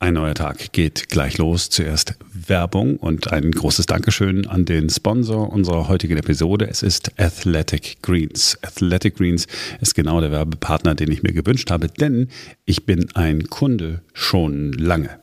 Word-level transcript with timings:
Ein 0.00 0.14
neuer 0.14 0.34
Tag 0.34 0.72
geht 0.72 1.08
gleich 1.08 1.38
los. 1.38 1.70
Zuerst 1.70 2.14
Werbung 2.32 2.98
und 2.98 3.32
ein 3.32 3.50
großes 3.50 3.86
Dankeschön 3.86 4.46
an 4.46 4.64
den 4.64 4.88
Sponsor 4.90 5.52
unserer 5.52 5.88
heutigen 5.88 6.16
Episode. 6.16 6.68
Es 6.68 6.84
ist 6.84 7.18
Athletic 7.20 8.00
Greens. 8.00 8.56
Athletic 8.62 9.16
Greens 9.16 9.48
ist 9.80 9.96
genau 9.96 10.20
der 10.20 10.30
Werbepartner, 10.30 10.94
den 10.94 11.10
ich 11.10 11.24
mir 11.24 11.32
gewünscht 11.32 11.72
habe, 11.72 11.88
denn 11.88 12.28
ich 12.64 12.86
bin 12.86 13.08
ein 13.14 13.50
Kunde 13.50 14.02
schon 14.12 14.72
lange. 14.72 15.18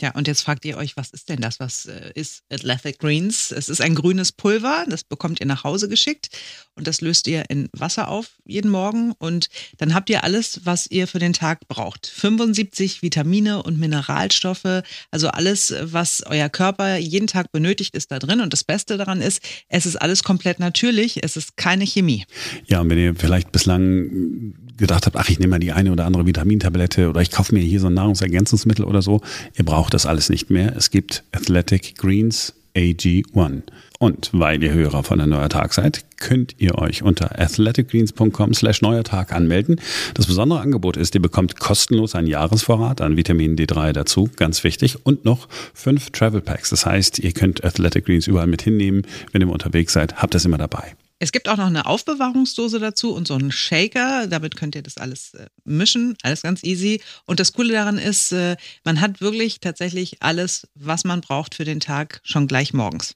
Ja, 0.00 0.12
und 0.12 0.28
jetzt 0.28 0.42
fragt 0.42 0.64
ihr 0.64 0.76
euch, 0.76 0.96
was 0.96 1.10
ist 1.10 1.28
denn 1.28 1.40
das? 1.40 1.58
Was 1.58 1.86
äh, 1.86 2.12
ist 2.14 2.44
Athletic 2.50 3.00
Greens? 3.00 3.50
Es 3.50 3.68
ist 3.68 3.80
ein 3.80 3.96
grünes 3.96 4.30
Pulver, 4.30 4.84
das 4.88 5.02
bekommt 5.02 5.40
ihr 5.40 5.46
nach 5.46 5.64
Hause 5.64 5.88
geschickt 5.88 6.28
und 6.76 6.86
das 6.86 7.00
löst 7.00 7.26
ihr 7.26 7.50
in 7.50 7.68
Wasser 7.72 8.08
auf 8.08 8.28
jeden 8.44 8.70
Morgen 8.70 9.12
und 9.18 9.48
dann 9.78 9.94
habt 9.94 10.08
ihr 10.08 10.22
alles, 10.22 10.60
was 10.64 10.86
ihr 10.86 11.08
für 11.08 11.18
den 11.18 11.32
Tag 11.32 11.66
braucht. 11.66 12.06
75 12.06 13.02
Vitamine 13.02 13.62
und 13.62 13.78
Mineralstoffe, 13.80 14.82
also 15.10 15.28
alles, 15.28 15.74
was 15.80 16.22
euer 16.24 16.48
Körper 16.48 16.96
jeden 16.96 17.26
Tag 17.26 17.50
benötigt, 17.50 17.96
ist 17.96 18.12
da 18.12 18.20
drin 18.20 18.40
und 18.40 18.52
das 18.52 18.62
Beste 18.62 18.96
daran 18.96 19.20
ist, 19.20 19.42
es 19.68 19.84
ist 19.84 19.96
alles 19.96 20.22
komplett 20.22 20.60
natürlich, 20.60 21.24
es 21.24 21.36
ist 21.36 21.56
keine 21.56 21.84
Chemie. 21.84 22.24
Ja, 22.66 22.80
und 22.80 22.90
wenn 22.90 22.98
ihr 22.98 23.16
vielleicht 23.16 23.50
bislang 23.50 24.54
gedacht 24.76 25.06
habt, 25.06 25.16
ach, 25.16 25.28
ich 25.28 25.38
nehme 25.38 25.50
mal 25.50 25.58
die 25.58 25.72
eine 25.72 25.90
oder 25.90 26.06
andere 26.06 26.24
Vitamintablette 26.24 27.08
oder 27.08 27.20
ich 27.20 27.30
kaufe 27.30 27.52
mir 27.52 27.60
hier 27.60 27.80
so 27.80 27.88
ein 27.88 27.94
Nahrungsergänzungsmittel 27.94 28.84
oder 28.84 29.02
so, 29.02 29.20
ihr 29.56 29.64
braucht 29.64 29.87
das 29.90 30.06
alles 30.06 30.28
nicht 30.28 30.50
mehr. 30.50 30.74
Es 30.76 30.90
gibt 30.90 31.24
Athletic 31.32 31.96
Greens 31.96 32.54
AG1. 32.78 33.62
Und 33.98 34.30
weil 34.32 34.62
ihr 34.62 34.72
Hörer 34.72 35.02
von 35.02 35.18
der 35.18 35.26
Neuer 35.26 35.48
Tag 35.48 35.74
seid, 35.74 36.04
könnt 36.18 36.54
ihr 36.58 36.78
euch 36.78 37.02
unter 37.02 37.38
athleticgreens.com 37.38 38.54
slash 38.54 38.80
neuer 38.80 39.02
Tag 39.02 39.32
anmelden. 39.32 39.80
Das 40.14 40.26
besondere 40.26 40.60
Angebot 40.60 40.96
ist, 40.96 41.14
ihr 41.16 41.22
bekommt 41.22 41.58
kostenlos 41.58 42.14
einen 42.14 42.28
Jahresvorrat 42.28 43.00
an 43.00 43.16
Vitamin 43.16 43.56
D3 43.56 43.92
dazu, 43.92 44.30
ganz 44.36 44.62
wichtig, 44.62 45.04
und 45.04 45.24
noch 45.24 45.48
fünf 45.74 46.10
Travel 46.10 46.40
Packs. 46.40 46.70
Das 46.70 46.86
heißt, 46.86 47.18
ihr 47.18 47.32
könnt 47.32 47.64
Athletic 47.64 48.04
Greens 48.06 48.28
überall 48.28 48.46
mit 48.46 48.62
hinnehmen. 48.62 49.02
Wenn 49.32 49.42
ihr 49.42 49.50
unterwegs 49.50 49.92
seid, 49.92 50.22
habt 50.22 50.34
das 50.34 50.44
immer 50.44 50.58
dabei. 50.58 50.94
Es 51.20 51.32
gibt 51.32 51.48
auch 51.48 51.56
noch 51.56 51.66
eine 51.66 51.86
Aufbewahrungsdose 51.86 52.78
dazu 52.78 53.12
und 53.12 53.26
so 53.26 53.34
einen 53.34 53.50
Shaker. 53.50 54.28
Damit 54.28 54.56
könnt 54.56 54.76
ihr 54.76 54.82
das 54.82 54.98
alles 54.98 55.34
äh, 55.34 55.46
mischen. 55.64 56.16
Alles 56.22 56.42
ganz 56.42 56.62
easy. 56.62 57.00
Und 57.26 57.40
das 57.40 57.52
Coole 57.52 57.72
daran 57.72 57.98
ist, 57.98 58.32
äh, 58.32 58.56
man 58.84 59.00
hat 59.00 59.20
wirklich 59.20 59.60
tatsächlich 59.60 60.22
alles, 60.22 60.68
was 60.74 61.04
man 61.04 61.20
braucht 61.20 61.56
für 61.56 61.64
den 61.64 61.80
Tag, 61.80 62.20
schon 62.22 62.46
gleich 62.46 62.72
morgens. 62.72 63.14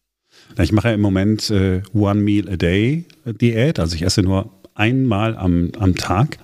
Ich 0.59 0.73
mache 0.73 0.89
ja 0.89 0.95
im 0.95 1.01
Moment 1.01 1.51
äh, 1.51 1.83
One 1.95 2.21
Meal 2.21 2.49
a 2.49 2.57
Day 2.57 3.05
Diät. 3.25 3.79
Also 3.79 3.95
ich 3.95 4.03
esse 4.03 4.23
nur 4.23 4.51
einmal 4.75 5.37
am, 5.37 5.71
am 5.79 5.95
Tag 5.95 6.39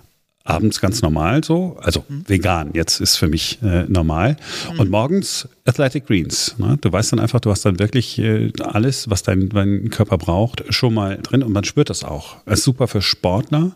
abends 0.48 0.80
ganz 0.80 1.02
normal 1.02 1.44
so, 1.44 1.77
also 1.80 2.04
mhm. 2.08 2.24
vegan, 2.27 2.70
jetzt 2.74 3.00
ist 3.00 3.16
für 3.16 3.28
mich 3.28 3.58
äh, 3.62 3.84
normal. 3.84 4.36
Mhm. 4.72 4.80
Und 4.80 4.91
morgens 4.91 5.48
Athletic 5.64 6.06
Greens. 6.06 6.54
Ne? 6.58 6.78
Du 6.80 6.91
weißt 6.91 7.12
dann 7.12 7.20
einfach, 7.20 7.41
du 7.41 7.50
hast 7.50 7.64
dann 7.64 7.78
wirklich 7.78 8.18
äh, 8.18 8.52
alles, 8.62 9.10
was 9.10 9.22
dein, 9.22 9.48
dein 9.50 9.91
Körper 9.91 10.16
braucht, 10.16 10.64
schon 10.72 10.94
mal 10.94 11.19
drin 11.22 11.42
und 11.42 11.52
man 11.52 11.64
spürt 11.64 11.91
das 11.91 12.02
auch. 12.02 12.36
Es 12.46 12.60
ist 12.60 12.64
super 12.64 12.88
für 12.88 13.02
Sportler. 13.02 13.72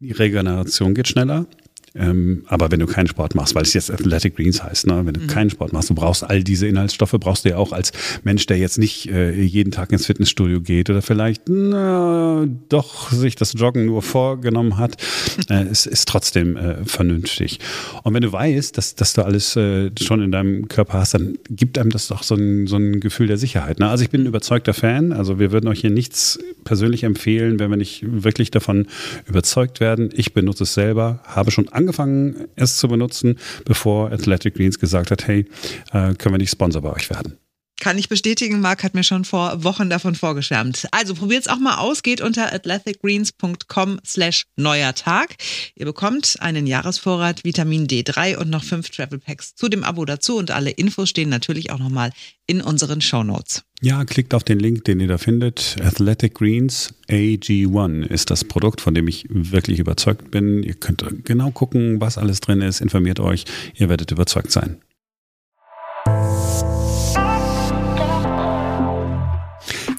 Die 0.00 0.12
Regeneration 0.12 0.94
geht 0.94 1.08
schneller. 1.08 1.46
Ähm, 1.94 2.44
aber 2.46 2.70
wenn 2.70 2.78
du 2.78 2.86
keinen 2.86 3.08
Sport 3.08 3.34
machst, 3.34 3.54
weil 3.54 3.62
es 3.62 3.74
jetzt 3.74 3.90
Athletic 3.90 4.36
Greens 4.36 4.62
heißt, 4.62 4.86
ne? 4.86 5.02
wenn 5.04 5.14
du 5.14 5.20
mhm. 5.20 5.26
keinen 5.26 5.50
Sport 5.50 5.72
machst, 5.72 5.90
du 5.90 5.94
brauchst 5.94 6.22
all 6.22 6.44
diese 6.44 6.68
Inhaltsstoffe, 6.68 7.16
brauchst 7.18 7.44
du 7.44 7.48
ja 7.48 7.56
auch 7.56 7.72
als 7.72 7.90
Mensch, 8.22 8.46
der 8.46 8.58
jetzt 8.58 8.78
nicht 8.78 9.10
äh, 9.10 9.32
jeden 9.32 9.72
Tag 9.72 9.90
ins 9.90 10.06
Fitnessstudio 10.06 10.60
geht 10.60 10.88
oder 10.88 11.02
vielleicht 11.02 11.48
na, 11.48 12.46
doch 12.68 13.10
sich 13.10 13.34
das 13.34 13.54
Joggen 13.54 13.86
nur 13.86 14.02
vorgenommen 14.02 14.78
hat, 14.78 15.02
äh, 15.48 15.64
es 15.64 15.86
ist 15.86 16.08
trotzdem 16.08 16.56
äh, 16.56 16.84
vernünftig. 16.84 17.58
Und 18.04 18.14
wenn 18.14 18.22
du 18.22 18.32
weißt, 18.32 18.78
dass, 18.78 18.94
dass 18.94 19.12
du 19.14 19.22
alles 19.22 19.56
äh, 19.56 19.90
schon 20.00 20.22
in 20.22 20.30
deinem 20.30 20.68
Körper 20.68 20.94
hast, 20.94 21.14
dann 21.14 21.38
gibt 21.48 21.76
einem 21.76 21.90
das 21.90 22.06
doch 22.06 22.22
so 22.22 22.36
ein, 22.36 22.68
so 22.68 22.76
ein 22.76 23.00
Gefühl 23.00 23.26
der 23.26 23.36
Sicherheit. 23.36 23.80
Ne? 23.80 23.88
Also 23.88 24.04
ich 24.04 24.10
bin 24.10 24.22
ein 24.22 24.26
überzeugter 24.26 24.74
Fan, 24.74 25.12
also 25.12 25.40
wir 25.40 25.50
würden 25.50 25.66
euch 25.66 25.80
hier 25.80 25.90
nichts 25.90 26.38
persönlich 26.62 27.02
empfehlen, 27.02 27.58
wenn 27.58 27.70
wir 27.70 27.76
nicht 27.76 28.04
wirklich 28.06 28.52
davon 28.52 28.86
überzeugt 29.26 29.80
werden. 29.80 30.10
Ich 30.12 30.34
benutze 30.34 30.62
es 30.62 30.74
selber, 30.74 31.20
habe 31.24 31.50
schon 31.50 31.68
angefangen, 31.80 32.48
es 32.56 32.76
zu 32.76 32.88
benutzen, 32.88 33.38
bevor 33.64 34.12
Athletic 34.12 34.54
Greens 34.54 34.78
gesagt 34.78 35.10
hat, 35.10 35.26
hey, 35.26 35.46
äh, 35.92 36.14
können 36.14 36.34
wir 36.34 36.38
nicht 36.38 36.50
Sponsor 36.50 36.82
bei 36.82 36.92
euch 36.92 37.10
werden. 37.10 37.38
Kann 37.80 37.96
ich 37.96 38.10
bestätigen, 38.10 38.60
Marc 38.60 38.84
hat 38.84 38.94
mir 38.94 39.02
schon 39.02 39.24
vor 39.24 39.64
Wochen 39.64 39.88
davon 39.88 40.14
vorgeschwärmt. 40.14 40.86
Also 40.90 41.14
probiert 41.14 41.40
es 41.40 41.48
auch 41.48 41.58
mal 41.58 41.78
aus, 41.78 42.02
geht 42.02 42.20
unter 42.20 42.52
athleticgreens.com 42.52 44.00
slash 44.06 44.44
neuer 44.56 44.94
Tag. 44.94 45.36
Ihr 45.74 45.86
bekommt 45.86 46.36
einen 46.40 46.66
Jahresvorrat 46.66 47.42
Vitamin 47.42 47.86
D3 47.86 48.36
und 48.36 48.50
noch 48.50 48.64
fünf 48.64 48.90
Travel 48.90 49.18
Packs 49.18 49.54
zu 49.54 49.70
dem 49.70 49.82
Abo 49.82 50.04
dazu 50.04 50.36
und 50.36 50.50
alle 50.50 50.70
Infos 50.70 51.08
stehen 51.08 51.30
natürlich 51.30 51.70
auch 51.70 51.78
nochmal 51.78 52.12
in 52.46 52.60
unseren 52.60 53.00
Show 53.00 53.24
Notes. 53.24 53.62
Ja, 53.80 54.04
klickt 54.04 54.34
auf 54.34 54.44
den 54.44 54.58
Link, 54.58 54.84
den 54.84 55.00
ihr 55.00 55.08
da 55.08 55.16
findet. 55.16 55.76
Athletic 55.82 56.34
Greens 56.34 56.92
AG1 57.08 58.08
ist 58.08 58.30
das 58.30 58.44
Produkt, 58.44 58.82
von 58.82 58.94
dem 58.94 59.08
ich 59.08 59.24
wirklich 59.30 59.78
überzeugt 59.78 60.30
bin. 60.30 60.62
Ihr 60.62 60.74
könnt 60.74 61.02
genau 61.24 61.50
gucken, 61.50 61.98
was 61.98 62.18
alles 62.18 62.40
drin 62.40 62.60
ist. 62.60 62.82
Informiert 62.82 63.20
euch. 63.20 63.46
Ihr 63.74 63.88
werdet 63.88 64.10
überzeugt 64.10 64.52
sein. 64.52 64.82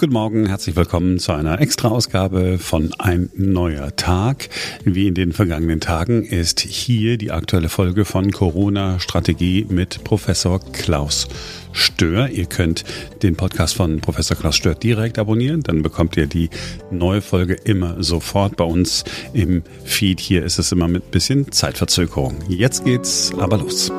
Guten 0.01 0.13
Morgen, 0.13 0.47
herzlich 0.47 0.75
willkommen 0.75 1.19
zu 1.19 1.31
einer 1.31 1.61
Extra-Ausgabe 1.61 2.57
von 2.57 2.91
Ein 2.97 3.29
neuer 3.35 3.95
Tag. 3.95 4.49
Wie 4.83 5.05
in 5.05 5.13
den 5.13 5.31
vergangenen 5.31 5.79
Tagen 5.79 6.25
ist 6.25 6.59
hier 6.59 7.19
die 7.19 7.29
aktuelle 7.29 7.69
Folge 7.69 8.03
von 8.03 8.31
Corona-Strategie 8.31 9.67
mit 9.69 10.03
Professor 10.03 10.59
Klaus 10.71 11.27
Stör. 11.71 12.29
Ihr 12.29 12.47
könnt 12.47 12.83
den 13.21 13.35
Podcast 13.35 13.75
von 13.75 14.01
Professor 14.01 14.35
Klaus 14.35 14.55
Stör 14.55 14.73
direkt 14.73 15.19
abonnieren, 15.19 15.61
dann 15.61 15.83
bekommt 15.83 16.17
ihr 16.17 16.25
die 16.25 16.49
neue 16.89 17.21
Folge 17.21 17.53
immer 17.53 18.01
sofort 18.01 18.57
bei 18.57 18.65
uns 18.65 19.03
im 19.33 19.61
Feed. 19.85 20.19
Hier 20.19 20.43
ist 20.43 20.57
es 20.57 20.71
immer 20.71 20.87
mit 20.87 21.11
bisschen 21.11 21.51
Zeitverzögerung. 21.51 22.39
Jetzt 22.47 22.85
geht's 22.85 23.31
aber 23.37 23.59
los. 23.59 23.91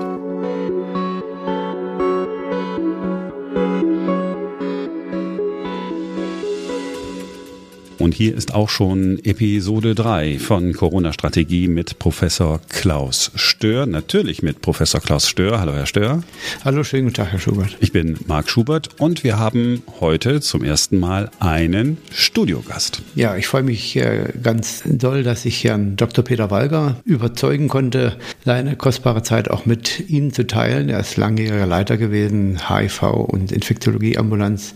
Und 8.13 8.19
hier 8.19 8.37
ist 8.37 8.53
auch 8.53 8.69
schon 8.69 9.21
Episode 9.25 9.95
3 9.95 10.39
von 10.39 10.75
Corona-Strategie 10.75 11.67
mit 11.67 11.99
Professor 11.99 12.61
Klaus 12.69 13.33
Stör. 13.37 13.87
Natürlich 13.87 14.43
mit 14.43 14.61
Professor 14.61 15.01
Klaus 15.01 15.27
Stör. 15.27 15.59
Hallo, 15.59 15.73
Herr 15.73 15.87
Stör. 15.87 16.23
Hallo, 16.63 16.85
schönen 16.85 17.05
guten 17.05 17.15
Tag, 17.15 17.33
Herr 17.33 17.39
Schubert. 17.39 17.79
Ich 17.81 17.91
bin 17.91 18.19
Marc 18.27 18.51
Schubert 18.51 18.91
und 19.01 19.25
wir 19.25 19.39
haben 19.39 19.83
heute 20.01 20.43
zum 20.43 20.63
ersten 20.63 21.01
Mal 21.01 21.31
einen 21.41 21.97
Studiogast. 22.13 23.01
Ja, 23.15 23.35
ich 23.39 23.47
freue 23.47 23.63
mich 23.63 23.97
äh, 23.97 24.35
ganz 24.43 24.83
doll, 24.85 25.23
dass 25.23 25.47
ich 25.47 25.65
Herrn 25.65 25.97
Dr. 25.97 26.23
Peter 26.23 26.51
Walger 26.51 26.97
überzeugen 27.07 27.69
konnte, 27.69 28.19
seine 28.45 28.77
kostbare 28.77 29.23
Zeit 29.23 29.51
auch 29.51 29.65
mit 29.65 30.11
Ihnen 30.11 30.35
zu 30.35 30.47
teilen. 30.47 30.91
Er 30.91 31.01
ist 31.01 31.17
langjähriger 31.17 31.67
Leiter 31.67 31.97
gewesen, 31.97 32.61
HIV 32.69 33.05
und 33.05 33.53
Infektiologie-Ambulanz 33.53 34.75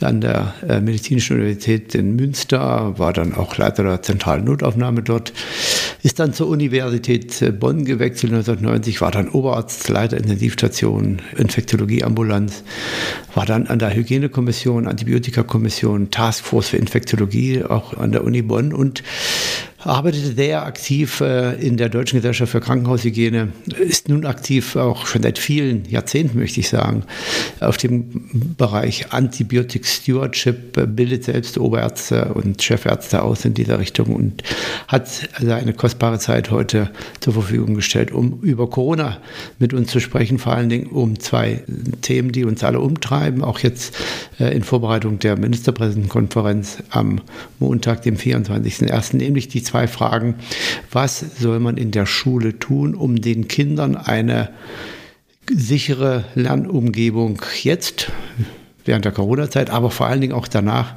an 0.00 0.22
der 0.22 0.54
äh, 0.66 0.80
Medizinischen 0.80 1.36
Universität 1.36 1.94
in 1.94 2.16
Münster 2.16 2.69
war 2.98 3.12
dann 3.12 3.34
auch 3.34 3.56
Leiter 3.56 3.82
der 3.82 4.02
zentralen 4.02 4.44
Notaufnahme 4.44 5.02
dort, 5.02 5.32
ist 6.02 6.18
dann 6.18 6.32
zur 6.32 6.48
Universität 6.48 7.42
äh, 7.42 7.52
Bonn 7.52 7.84
gewechselt. 7.84 8.32
1990, 8.32 9.00
war 9.00 9.10
dann 9.10 9.28
Oberarzt, 9.28 9.88
Leiter 9.88 10.16
Intensivstation, 10.16 11.20
Infektiologie-Ambulanz, 11.36 12.64
war 13.34 13.46
dann 13.46 13.66
an 13.66 13.78
der 13.78 13.94
Hygienekommission, 13.94 14.86
Antibiotikakommission, 14.86 16.10
Taskforce 16.10 16.68
für 16.68 16.76
Infektiologie 16.76 17.64
auch 17.64 17.96
an 17.96 18.12
der 18.12 18.24
Uni 18.24 18.42
Bonn. 18.42 18.72
Und 18.72 19.02
arbeitete 19.82 20.34
sehr 20.34 20.64
aktiv 20.66 21.20
äh, 21.20 21.54
in 21.54 21.76
der 21.76 21.88
Deutschen 21.88 22.16
Gesellschaft 22.16 22.52
für 22.52 22.60
Krankenhaushygiene, 22.60 23.48
ist 23.78 24.08
nun 24.08 24.26
aktiv 24.26 24.76
auch 24.76 25.06
schon 25.06 25.22
seit 25.22 25.38
vielen 25.38 25.88
Jahrzehnten, 25.88 26.38
möchte 26.38 26.60
ich 26.60 26.68
sagen, 26.68 27.04
auf 27.60 27.76
dem 27.78 28.54
Bereich 28.56 29.12
Antibiotic 29.12 29.86
Stewardship, 29.86 30.76
äh, 30.76 30.86
bildet 30.86 31.24
selbst 31.24 31.56
Oberärzte 31.56 32.34
und 32.34 32.62
Chefärzte 32.62 33.22
aus 33.22 33.44
in 33.44 33.54
dieser 33.54 33.78
Richtung 33.78 34.14
und 34.14 34.42
hat 34.86 35.28
also 35.34 35.52
eine 35.52 35.72
kostbare 35.72 36.18
Zeit 36.18 36.50
heute 36.50 36.90
zur 37.20 37.32
Verfügung 37.32 37.74
gestellt, 37.74 38.12
um 38.12 38.40
über 38.42 38.68
Corona 38.68 39.18
mit 39.58 39.72
uns 39.72 39.90
zu 39.90 40.00
sprechen, 40.00 40.38
vor 40.38 40.52
allen 40.52 40.68
Dingen 40.68 40.86
um 40.88 41.18
zwei 41.18 41.62
Themen, 42.02 42.32
die 42.32 42.44
uns 42.44 42.62
alle 42.64 42.80
umtreiben, 42.80 43.42
auch 43.42 43.60
jetzt 43.60 43.96
äh, 44.38 44.54
in 44.54 44.62
Vorbereitung 44.62 45.18
der 45.20 45.38
Ministerpräsidentenkonferenz 45.38 46.78
am 46.90 47.22
Montag, 47.58 48.02
dem 48.02 48.16
24.01., 48.16 49.16
nämlich 49.16 49.48
die 49.48 49.62
zwei 49.70 49.86
Fragen. 49.86 50.34
Was 50.90 51.20
soll 51.38 51.60
man 51.60 51.76
in 51.76 51.90
der 51.92 52.06
Schule 52.06 52.58
tun, 52.58 52.94
um 52.94 53.20
den 53.20 53.48
Kindern 53.48 53.96
eine 53.96 54.50
sichere 55.48 56.24
Lernumgebung 56.34 57.42
jetzt 57.62 58.10
während 58.84 59.04
der 59.04 59.12
Corona-Zeit, 59.12 59.70
aber 59.70 59.90
vor 59.90 60.06
allen 60.06 60.20
Dingen 60.20 60.32
auch 60.32 60.48
danach 60.48 60.94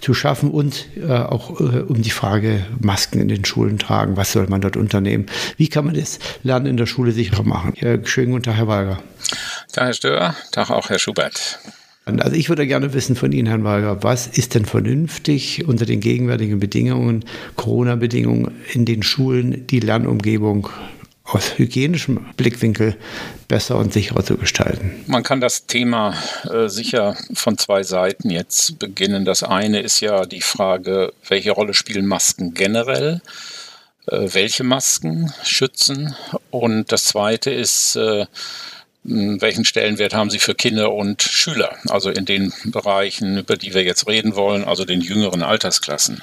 zu 0.00 0.14
schaffen 0.14 0.50
und 0.50 0.86
äh, 0.96 1.12
auch 1.12 1.60
äh, 1.60 1.80
um 1.80 2.02
die 2.02 2.10
Frage 2.10 2.64
Masken 2.80 3.20
in 3.20 3.28
den 3.28 3.44
Schulen 3.44 3.78
tragen. 3.78 4.16
Was 4.16 4.32
soll 4.32 4.46
man 4.48 4.60
dort 4.60 4.76
unternehmen? 4.76 5.26
Wie 5.56 5.68
kann 5.68 5.84
man 5.84 5.94
das 5.94 6.18
Lernen 6.42 6.66
in 6.66 6.76
der 6.76 6.86
Schule 6.86 7.12
sicherer 7.12 7.44
machen? 7.44 7.74
Ja, 7.80 8.04
schönen 8.04 8.32
guten 8.32 8.44
Tag, 8.44 8.56
Herr 8.56 8.68
Walger. 8.68 8.98
Tag, 9.72 9.84
Herr 9.84 9.92
Stör. 9.92 10.34
Tag 10.50 10.70
auch, 10.70 10.88
Herr 10.88 10.98
Schubert. 10.98 11.60
Also 12.06 12.36
ich 12.36 12.48
würde 12.48 12.68
gerne 12.68 12.94
wissen 12.94 13.16
von 13.16 13.32
Ihnen, 13.32 13.48
Herrn 13.48 13.64
Walger, 13.64 14.04
was 14.04 14.28
ist 14.28 14.54
denn 14.54 14.64
vernünftig 14.64 15.66
unter 15.66 15.86
den 15.86 15.98
gegenwärtigen 16.00 16.60
Bedingungen, 16.60 17.24
Corona-Bedingungen 17.56 18.54
in 18.72 18.84
den 18.84 19.02
Schulen, 19.02 19.66
die 19.66 19.80
Lernumgebung 19.80 20.68
aus 21.24 21.58
hygienischem 21.58 22.24
Blickwinkel 22.36 22.96
besser 23.48 23.76
und 23.76 23.92
sicherer 23.92 24.24
zu 24.24 24.36
gestalten? 24.36 24.92
Man 25.08 25.24
kann 25.24 25.40
das 25.40 25.66
Thema 25.66 26.14
äh, 26.48 26.68
sicher 26.68 27.16
von 27.34 27.58
zwei 27.58 27.82
Seiten 27.82 28.30
jetzt 28.30 28.78
beginnen. 28.78 29.24
Das 29.24 29.42
eine 29.42 29.80
ist 29.80 29.98
ja 29.98 30.26
die 30.26 30.42
Frage, 30.42 31.12
welche 31.28 31.50
Rolle 31.50 31.74
spielen 31.74 32.06
Masken 32.06 32.54
generell? 32.54 33.20
Äh, 34.06 34.28
welche 34.32 34.62
Masken 34.62 35.32
schützen? 35.42 36.14
Und 36.50 36.92
das 36.92 37.06
zweite 37.06 37.50
ist, 37.50 37.96
äh, 37.96 38.26
welchen 39.06 39.64
Stellenwert 39.64 40.14
haben 40.14 40.30
sie 40.30 40.38
für 40.38 40.54
Kinder 40.54 40.92
und 40.92 41.22
Schüler, 41.22 41.76
also 41.88 42.10
in 42.10 42.24
den 42.24 42.52
Bereichen, 42.64 43.38
über 43.38 43.56
die 43.56 43.72
wir 43.72 43.84
jetzt 43.84 44.08
reden 44.08 44.34
wollen, 44.34 44.64
also 44.64 44.84
den 44.84 45.00
jüngeren 45.00 45.42
Altersklassen. 45.42 46.20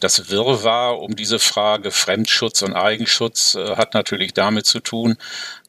Das 0.00 0.30
Wirrwarr 0.30 1.00
um 1.00 1.16
diese 1.16 1.38
Frage 1.38 1.90
Fremdschutz 1.90 2.62
und 2.62 2.74
Eigenschutz 2.74 3.54
äh, 3.54 3.76
hat 3.76 3.94
natürlich 3.94 4.34
damit 4.34 4.66
zu 4.66 4.80
tun, 4.80 5.16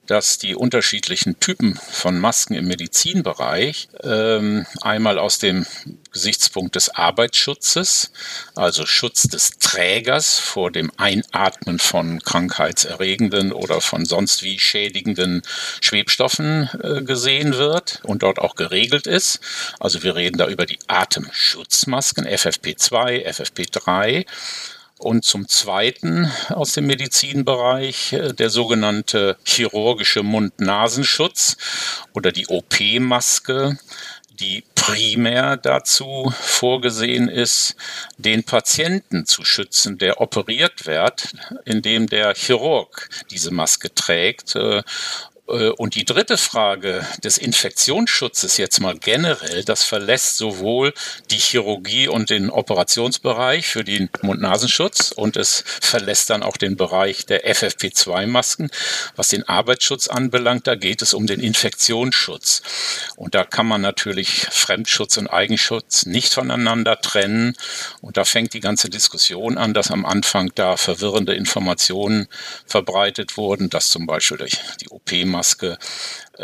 dass 0.07 0.38
die 0.38 0.56
unterschiedlichen 0.56 1.39
Typen 1.39 1.75
von 1.75 2.19
Masken 2.19 2.56
im 2.56 2.65
Medizinbereich 2.65 3.89
ähm, 4.04 4.65
einmal 4.81 5.19
aus 5.19 5.39
dem 5.39 5.65
Gesichtspunkt 6.12 6.75
des 6.75 6.89
Arbeitsschutzes, 6.89 8.12
also 8.56 8.86
Schutz 8.86 9.24
des 9.24 9.51
Trägers 9.59 10.39
vor 10.39 10.71
dem 10.71 10.92
Einatmen 10.98 11.77
von 11.80 12.21
krankheitserregenden 12.21 13.51
oder 13.51 13.81
von 13.81 14.06
sonst 14.06 14.42
wie 14.44 14.59
schädigenden 14.59 15.44
Schwebstoffen 15.81 16.69
äh, 16.81 17.03
gesehen 17.03 17.53
wird 17.56 18.00
und 18.03 18.24
dort 18.24 18.39
auch 18.39 18.56
geregelt 18.56 19.06
ist. 19.06 19.39
Also 19.80 20.03
wir 20.03 20.15
reden 20.15 20.38
da 20.38 20.48
über 20.48 20.65
die 20.65 20.80
Atemschutzmasken 20.88 22.25
FFP2, 22.25 23.27
FFP3 23.27 24.25
und 24.97 25.25
zum 25.25 25.47
Zweiten 25.47 26.31
aus 26.49 26.73
dem 26.73 26.88
Medizinbereich 26.88 28.13
äh, 28.13 28.33
der 28.33 28.49
sogenannte 28.49 29.38
chirurgische 29.45 30.23
Mund-Nasenschutz 30.23 31.57
oder 32.13 32.31
die 32.31 32.47
OP-Maske, 32.47 33.77
die 34.39 34.63
primär 34.75 35.57
dazu 35.57 36.31
vorgesehen 36.39 37.27
ist, 37.27 37.75
den 38.17 38.44
Patienten 38.44 39.25
zu 39.25 39.44
schützen, 39.44 39.97
der 39.97 40.21
operiert 40.21 40.85
wird, 40.85 41.33
indem 41.65 42.07
der 42.07 42.35
Chirurg 42.35 43.09
diese 43.31 43.51
Maske 43.51 43.93
trägt 43.93 44.55
äh, 44.55 44.83
und 45.47 45.95
die 45.95 46.03
dritte 46.03 46.38
Frage 46.38 47.07
des 47.23 47.38
Infektionsschutzes 47.38 48.57
jetzt 48.57 48.81
mal 48.81 48.97
generell, 48.97 49.63
das 49.63 49.85
verlässt 49.85 50.35
sowohl 50.35 50.94
die 51.31 51.38
Chirurgie 51.38 52.09
und 52.09 52.29
den 52.29 52.49
Operationsbereich 52.49 53.65
für 53.65 53.85
den 53.85 54.09
Mund-Nasenschutz 54.21 55.13
und 55.13 55.38
es 55.38 55.63
verlässt 55.65 56.29
dann 56.31 56.44
auch 56.44 56.57
den 56.57 56.75
Bereich 56.75 57.25
der 57.25 57.49
FFP2-Masken. 57.49 58.69
Was 59.15 59.29
den 59.29 59.47
Arbeitsschutz 59.47 60.09
anbelangt, 60.09 60.67
da 60.67 60.75
geht 60.75 61.01
es 61.01 61.13
um 61.13 61.27
den 61.27 61.39
Infektionsschutz. 61.39 62.61
Und 63.15 63.33
da 63.33 63.45
kann 63.45 63.67
man 63.67 63.79
natürlich 63.79 64.47
Fremdschutz 64.51 65.15
und 65.15 65.27
Eigenschutz 65.27 66.05
nicht 66.05 66.33
voneinander 66.33 67.00
trennen. 67.00 67.55
Und 68.01 68.17
da 68.17 68.25
fängt 68.25 68.53
die 68.53 68.59
ganze 68.59 68.89
Diskussion 68.89 69.57
an, 69.57 69.73
dass 69.73 69.91
am 69.91 70.05
Anfang 70.05 70.51
da 70.55 70.75
verwirrende 70.75 71.35
Informationen 71.35 72.27
verbreitet 72.65 73.38
wurden, 73.38 73.69
dass 73.69 73.88
zum 73.88 74.05
Beispiel 74.05 74.38
durch 74.38 74.57
die 74.81 74.89
OP-Masken 74.89 75.37
Maske 75.38 75.74
äh, 75.74 75.78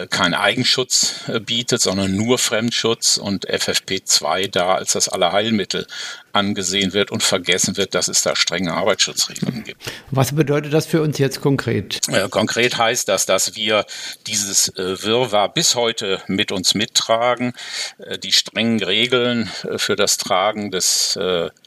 keinen 0.09 0.33
Eigenschutz 0.33 1.21
äh, 1.27 1.39
bietet, 1.39 1.81
sondern 1.81 2.15
nur 2.15 2.37
Fremdschutz 2.37 3.17
und 3.17 3.47
FFP2 3.47 4.49
da 4.49 4.75
als 4.75 4.93
das 4.93 5.07
Allerheilmittel 5.07 5.87
angesehen 6.33 6.93
wird 6.93 7.11
und 7.11 7.21
vergessen 7.21 7.77
wird, 7.77 7.93
dass 7.93 8.07
es 8.07 8.23
da 8.23 8.35
strenge 8.35 8.73
Arbeitsschutzregelungen 8.73 9.63
gibt. 9.63 9.83
Was 10.09 10.33
bedeutet 10.35 10.73
das 10.73 10.87
für 10.87 11.01
uns 11.01 11.19
jetzt 11.19 11.41
konkret? 11.41 11.99
Äh, 12.09 12.27
konkret 12.29 12.77
heißt 12.77 13.07
das, 13.07 13.27
dass 13.27 13.55
wir 13.55 13.85
dieses 14.25 14.69
äh, 14.69 15.01
Wirrwarr 15.03 15.53
bis 15.53 15.75
heute 15.75 16.21
mit 16.27 16.51
uns 16.51 16.73
mittragen. 16.73 17.53
Äh, 17.99 18.17
die 18.17 18.31
strengen 18.31 18.81
Regeln 18.81 19.51
äh, 19.63 19.77
für 19.77 19.95
das 19.95 20.17
Tragen 20.17 20.71
des 20.71 21.17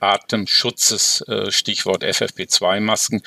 Atemschutzes, 0.01 1.25
Stichwort 1.49 2.03
FFP2-Masken, 2.03 3.23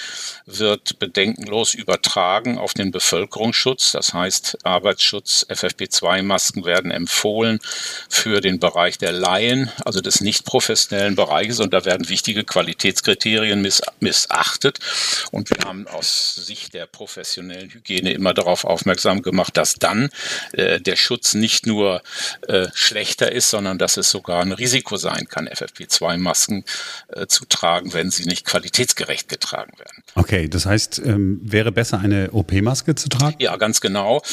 wird 0.45 0.99
bedenkenlos 0.99 1.73
übertragen 1.73 2.57
auf 2.57 2.73
den 2.73 2.91
Bevölkerungsschutz. 2.91 3.93
Das 3.93 4.13
heißt, 4.13 4.57
Arbeit 4.63 4.88
Arbeitsschutz, 4.89 5.45
FFP2-Masken 5.49 6.65
werden 6.65 6.89
empfohlen 6.89 7.59
für 8.09 8.41
den 8.41 8.59
Bereich 8.59 8.97
der 8.97 9.11
Laien, 9.11 9.71
also 9.85 10.01
des 10.01 10.19
nicht 10.19 10.45
professionellen 10.45 11.15
Bereiches. 11.15 11.59
Und 11.59 11.75
da 11.75 11.85
werden 11.85 12.09
wichtige 12.09 12.43
Qualitätskriterien 12.43 13.61
miss 13.61 13.83
missachtet. 13.99 14.79
Und 15.31 15.51
wir 15.51 15.63
haben 15.63 15.87
aus 15.87 16.33
Sicht 16.33 16.73
der 16.73 16.87
professionellen 16.87 17.69
Hygiene 17.69 18.13
immer 18.13 18.33
darauf 18.33 18.65
aufmerksam 18.65 19.21
gemacht, 19.21 19.57
dass 19.57 19.75
dann 19.75 20.09
äh, 20.53 20.81
der 20.81 20.95
Schutz 20.95 21.35
nicht 21.35 21.67
nur 21.67 22.01
äh, 22.47 22.67
schlechter 22.73 23.31
ist, 23.31 23.51
sondern 23.51 23.77
dass 23.77 23.97
es 23.97 24.09
sogar 24.09 24.41
ein 24.41 24.53
Risiko 24.53 24.97
sein 24.97 25.27
kann, 25.27 25.47
FFP2-Masken 25.47 26.65
äh, 27.09 27.27
zu 27.27 27.45
tragen, 27.45 27.93
wenn 27.93 28.09
sie 28.09 28.25
nicht 28.25 28.43
qualitätsgerecht 28.43 29.29
getragen 29.29 29.77
werden. 29.77 30.03
Okay, 30.15 30.49
das 30.49 30.65
heißt, 30.65 30.99
ähm, 31.05 31.39
wäre 31.43 31.71
besser 31.71 31.99
eine 31.99 32.31
OP-Maske 32.31 32.95
zu 32.95 33.07
tragen? 33.09 33.35
Ja, 33.37 33.55
ganz 33.57 33.81
genau. 33.81 34.23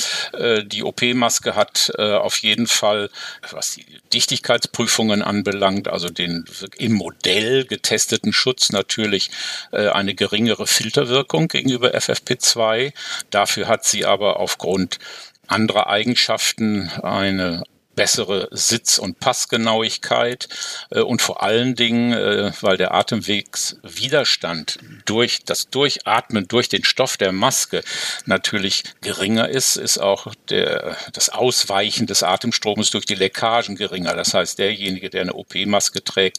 Äh, 0.46 0.64
die 0.64 0.82
OP-Maske 0.82 1.54
hat 1.56 1.92
äh, 1.98 2.12
auf 2.14 2.38
jeden 2.38 2.66
Fall, 2.66 3.10
was 3.50 3.74
die 3.74 3.86
Dichtigkeitsprüfungen 4.12 5.22
anbelangt, 5.22 5.88
also 5.88 6.08
den 6.08 6.44
im 6.78 6.92
Modell 6.92 7.64
getesteten 7.64 8.32
Schutz 8.32 8.70
natürlich 8.70 9.30
äh, 9.72 9.88
eine 9.88 10.14
geringere 10.14 10.66
Filterwirkung 10.66 11.48
gegenüber 11.48 11.94
FFP2. 11.94 12.92
Dafür 13.30 13.68
hat 13.68 13.84
sie 13.84 14.04
aber 14.04 14.38
aufgrund 14.40 14.98
anderer 15.46 15.88
Eigenschaften 15.88 16.90
eine 17.02 17.62
bessere 17.96 18.48
Sitz- 18.52 18.98
und 18.98 19.18
Passgenauigkeit 19.18 20.48
äh, 20.90 21.00
und 21.00 21.22
vor 21.22 21.42
allen 21.42 21.74
Dingen, 21.74 22.12
äh, 22.12 22.52
weil 22.60 22.76
der 22.76 22.94
Atemwegswiderstand 22.94 24.78
durch 25.06 25.40
das 25.44 25.68
Durchatmen 25.70 26.46
durch 26.46 26.68
den 26.68 26.84
Stoff 26.84 27.16
der 27.16 27.32
Maske 27.32 27.82
natürlich 28.26 28.84
geringer 29.00 29.48
ist, 29.48 29.76
ist 29.76 29.98
auch 29.98 30.32
der, 30.50 30.96
das 31.12 31.30
Ausweichen 31.30 32.06
des 32.06 32.22
Atemstromes 32.22 32.90
durch 32.90 33.06
die 33.06 33.14
Leckagen 33.14 33.76
geringer. 33.76 34.14
Das 34.14 34.34
heißt, 34.34 34.58
derjenige, 34.58 35.10
der 35.10 35.22
eine 35.22 35.34
OP-Maske 35.34 36.04
trägt, 36.04 36.38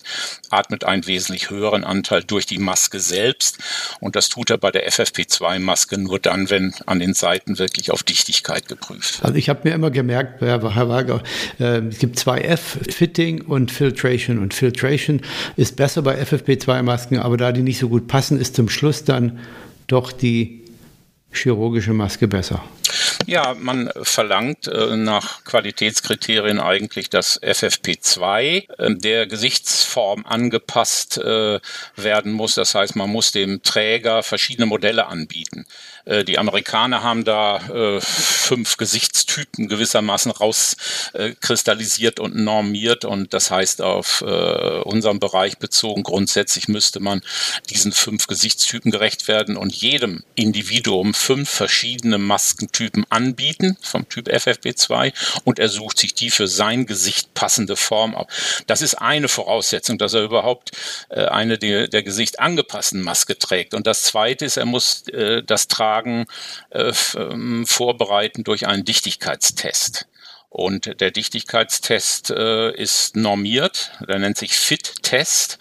atmet 0.49 0.83
einen 0.83 1.07
wesentlich 1.07 1.49
höheren 1.49 1.83
Anteil 1.83 2.23
durch 2.23 2.45
die 2.45 2.59
Maske 2.59 2.99
selbst 2.99 3.57
und 3.99 4.15
das 4.15 4.29
tut 4.29 4.51
er 4.51 4.57
bei 4.57 4.71
der 4.71 4.87
FFP2-Maske 4.89 5.97
nur 5.97 6.19
dann, 6.19 6.49
wenn 6.49 6.75
an 6.85 6.99
den 6.99 7.15
Seiten 7.15 7.57
wirklich 7.57 7.91
auf 7.91 8.03
Dichtigkeit 8.03 8.67
geprüft. 8.67 9.23
Also 9.23 9.35
ich 9.35 9.49
habe 9.49 9.67
mir 9.67 9.73
immer 9.73 9.89
gemerkt, 9.89 10.41
Herr 10.41 10.61
Wager, 10.61 11.23
es 11.59 11.99
gibt 11.99 12.19
zwei 12.19 12.41
F, 12.41 12.79
Fitting 12.89 13.41
und 13.41 13.71
Filtration. 13.71 14.39
Und 14.39 14.53
Filtration 14.53 15.21
ist 15.55 15.75
besser 15.75 16.01
bei 16.01 16.21
FFP2-Masken, 16.21 17.19
aber 17.19 17.37
da 17.37 17.51
die 17.51 17.61
nicht 17.61 17.79
so 17.79 17.89
gut 17.89 18.07
passen, 18.07 18.39
ist 18.39 18.55
zum 18.55 18.69
Schluss 18.69 19.03
dann 19.03 19.39
doch 19.87 20.11
die 20.11 20.63
chirurgische 21.31 21.93
Maske 21.93 22.27
besser. 22.27 22.63
Ja, 23.25 23.55
man 23.59 23.91
verlangt 24.01 24.67
äh, 24.67 24.95
nach 24.95 25.43
Qualitätskriterien 25.43 26.59
eigentlich, 26.59 27.09
dass 27.09 27.41
FFP2 27.41 28.69
äh, 28.77 28.95
der 28.95 29.27
Gesichtsform 29.27 30.25
angepasst 30.25 31.17
äh, 31.17 31.59
werden 31.95 32.31
muss. 32.31 32.55
Das 32.55 32.75
heißt, 32.75 32.95
man 32.95 33.09
muss 33.09 33.33
dem 33.33 33.61
Träger 33.61 34.23
verschiedene 34.23 34.65
Modelle 34.65 35.07
anbieten. 35.07 35.65
Äh, 36.07 36.23
die 36.23 36.37
Amerikaner 36.37 37.03
haben 37.03 37.23
da 37.25 37.57
äh, 37.67 38.01
fünf 38.01 38.77
Gesichtstypen 38.77 39.67
gewissermaßen 39.67 40.31
rauskristallisiert 40.31 42.19
und 42.19 42.35
normiert 42.35 43.05
und 43.05 43.33
das 43.33 43.51
heißt 43.51 43.81
auf 43.81 44.23
äh, 44.25 44.79
unserem 44.83 45.19
Bereich 45.19 45.57
bezogen, 45.57 46.03
grundsätzlich 46.03 46.67
müsste 46.67 46.99
man 46.99 47.21
diesen 47.69 47.91
fünf 47.91 48.27
Gesichtstypen 48.27 48.91
gerecht 48.91 49.27
werden 49.27 49.57
und 49.57 49.75
jedem 49.75 50.23
Individuum 50.35 51.13
fünf 51.13 51.49
verschiedene 51.49 52.17
Maskentypen 52.17 53.05
anbieten 53.09 53.77
vom 53.81 54.07
Typ 54.07 54.29
FFP2 54.29 55.13
und 55.43 55.59
er 55.59 55.69
sucht 55.69 55.99
sich 55.99 56.13
die 56.13 56.29
für 56.29 56.47
sein 56.47 56.85
Gesicht 56.85 57.33
passende 57.33 57.75
Form 57.75 58.15
auf. 58.15 58.27
Das 58.67 58.81
ist 58.81 58.95
eine 58.95 59.27
Voraussetzung, 59.27 59.97
dass 59.97 60.13
er 60.13 60.23
überhaupt 60.23 60.71
eine 61.09 61.57
der, 61.57 61.87
der 61.87 62.03
Gesicht 62.03 62.39
angepassten 62.39 63.01
Maske 63.01 63.37
trägt. 63.37 63.73
Und 63.73 63.87
das 63.87 64.03
zweite 64.03 64.45
ist, 64.45 64.57
er 64.57 64.65
muss 64.65 65.03
das 65.45 65.67
Tragen 65.67 65.96
äh, 66.05 66.93
ähm, 67.15 67.65
vorbereiten 67.65 68.43
durch 68.43 68.67
einen 68.67 68.85
Dichtigkeitstest. 68.85 70.07
Und 70.49 71.01
der 71.01 71.11
Dichtigkeitstest 71.11 72.31
äh, 72.31 72.71
ist 72.71 73.17
normiert, 73.17 73.91
der 74.07 74.17
nennt 74.17 74.37
sich 74.37 74.53
FIT-Test. 74.53 75.59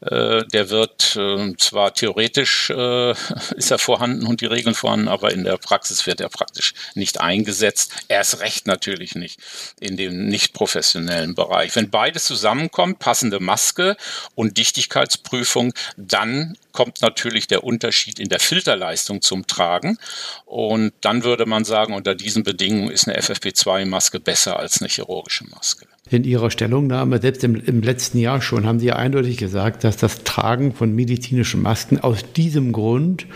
Äh, 0.00 0.44
der 0.46 0.70
wird 0.70 1.16
äh, 1.16 1.54
zwar 1.58 1.92
theoretisch 1.92 2.70
äh, 2.70 3.10
ist 3.56 3.70
er 3.70 3.78
vorhanden 3.78 4.26
und 4.26 4.40
die 4.40 4.46
Regeln 4.46 4.74
vorhanden, 4.74 5.08
aber 5.08 5.32
in 5.32 5.44
der 5.44 5.58
Praxis 5.58 6.06
wird 6.06 6.22
er 6.22 6.30
praktisch 6.30 6.72
nicht 6.94 7.20
eingesetzt. 7.20 7.92
Erst 8.08 8.40
recht 8.40 8.66
natürlich 8.66 9.14
nicht 9.14 9.38
in 9.80 9.98
dem 9.98 10.26
nicht 10.28 10.54
professionellen 10.54 11.34
Bereich. 11.34 11.76
Wenn 11.76 11.90
beides 11.90 12.24
zusammenkommt, 12.24 13.00
passende 13.00 13.38
Maske 13.38 13.96
und 14.34 14.56
Dichtigkeitsprüfung, 14.56 15.74
dann 15.98 16.56
kommt 16.72 17.02
natürlich 17.02 17.46
der 17.46 17.64
Unterschied 17.64 18.18
in 18.18 18.28
der 18.28 18.40
Filterleistung 18.40 19.22
zum 19.22 19.46
Tragen. 19.46 19.98
Und 20.44 20.92
dann 21.00 21.24
würde 21.24 21.46
man 21.46 21.64
sagen, 21.64 21.94
unter 21.94 22.14
diesen 22.14 22.42
Bedingungen 22.42 22.90
ist 22.90 23.06
eine 23.06 23.18
FFP2-Maske 23.18 24.20
besser 24.20 24.58
als 24.58 24.80
eine 24.80 24.88
chirurgische 24.88 25.44
Maske. 25.48 25.86
In 26.10 26.24
Ihrer 26.24 26.50
Stellungnahme, 26.50 27.20
selbst 27.20 27.44
im, 27.44 27.54
im, 27.54 27.80
letzten 27.80 28.18
Jahr 28.18 28.42
schon, 28.42 28.66
haben 28.66 28.80
Sie 28.80 28.86
ja 28.86 28.96
eindeutig 28.96 29.36
gesagt, 29.36 29.84
dass 29.84 29.96
das 29.96 30.24
Tragen 30.24 30.74
von 30.74 30.94
medizinischen 30.94 31.62
Masken 31.62 32.00
aus 32.00 32.32
diesem 32.32 32.72
Grund 32.72 33.26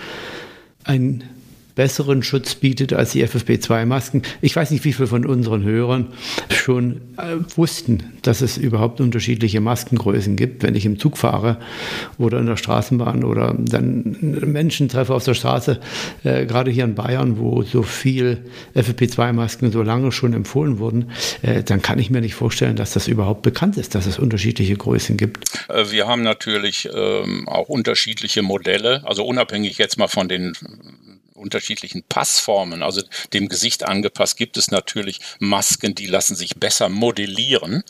ein 0.85 1.25
besseren 1.77 2.23
Schutz 2.23 2.55
bietet 2.55 2.93
als 2.95 3.13
die 3.13 3.25
FFP2-Masken. 3.25 4.23
Ich 4.41 4.57
weiß 4.57 4.71
nicht, 4.73 4.85
wie 4.85 4.95
viele 4.95 5.07
von 5.07 5.27
unseren 5.27 5.63
Hörern 5.63 6.09
schon 6.51 7.03
äh, 7.19 7.37
wussten, 7.55 8.15
dass 8.23 8.41
es 8.41 8.57
überhaupt 8.57 9.01
unterschiedliche 9.01 9.61
Maskengrößen 9.61 10.37
gibt. 10.37 10.63
Wenn 10.63 10.75
ich 10.75 10.87
im 10.87 10.99
Zug 10.99 11.19
fahre 11.19 11.59
oder 12.19 12.41
in 12.41 12.47
der 12.47 12.57
Straßenbahn 12.57 13.25
oder 13.25 13.55
dann 13.59 14.17
Menschen 14.21 14.89
treffe 14.89 15.15
auf 15.15 15.25
der 15.25 15.35
Straße, 15.35 15.79
äh, 16.25 16.47
gerade 16.47 16.71
hier 16.71 16.85
in 16.85 16.95
Bayern, 16.95 17.39
wo 17.39 17.63
so 17.63 17.83
viel 17.83 18.47
FFP2-Masken 18.75 19.71
so 19.71 19.83
lange 19.83 20.13
schon 20.13 20.33
empfohlen 20.33 20.79
wurden, 20.79 21.11
äh, 21.43 21.63
dann 21.63 21.83
kann 21.83 21.99
ich 21.99 22.11
mir 22.11 22.23
nicht 22.23 22.35
vorstellen, 22.35 22.77
dass 22.77 22.95
das 22.95 23.07
überhaupt 23.07 23.43
bekannt 23.43 23.77
ist, 23.77 23.95
dass 23.95 24.07
es 24.07 24.19
unterschiedliche 24.19 24.77
Größen 24.77 25.19
gibt. 25.19 25.45
Äh, 25.69 25.91
wir 25.91 26.07
haben 26.07 26.23
natürlich 26.23 26.89
ähm, 26.95 27.47
auch 27.47 27.69
unterschiedliche 27.69 28.41
Modelle, 28.41 29.03
also 29.07 29.27
unabhängig 29.27 29.77
jetzt 29.77 29.99
mal 29.99 30.09
von 30.09 30.31
den 30.31 30.55
unterschiedlichen 31.37 32.03
Passformen, 32.03 32.83
also 32.83 33.03
dem 33.33 33.49
Gesicht 33.49 33.85
angepasst, 33.85 34.37
gibt 34.37 34.57
es 34.57 34.71
natürlich 34.71 35.21
Masken, 35.39 35.95
die 35.95 36.07
lassen 36.07 36.37
sich 36.37 36.57
besser 36.57 36.89
modellieren 36.89 37.85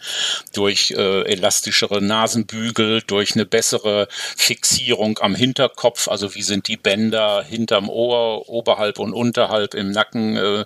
durch 0.53 0.91
äh, 0.91 1.23
elastischere 1.23 2.03
Nasenbügel, 2.03 3.03
durch 3.03 3.35
eine 3.35 3.47
bessere 3.47 4.09
Fixierung 4.11 5.19
am 5.19 5.35
Hinterkopf, 5.35 6.09
also 6.09 6.35
wie 6.35 6.43
sind 6.43 6.69
die 6.69 6.77
Bänder 6.77 7.45
hinterm 7.45 7.89
Ohr, 7.89 8.49
oberhalb 8.49 8.99
und 8.99 9.13
unterhalb 9.13 9.75
im 9.75 9.91
Nacken 9.91 10.37
äh, 10.37 10.65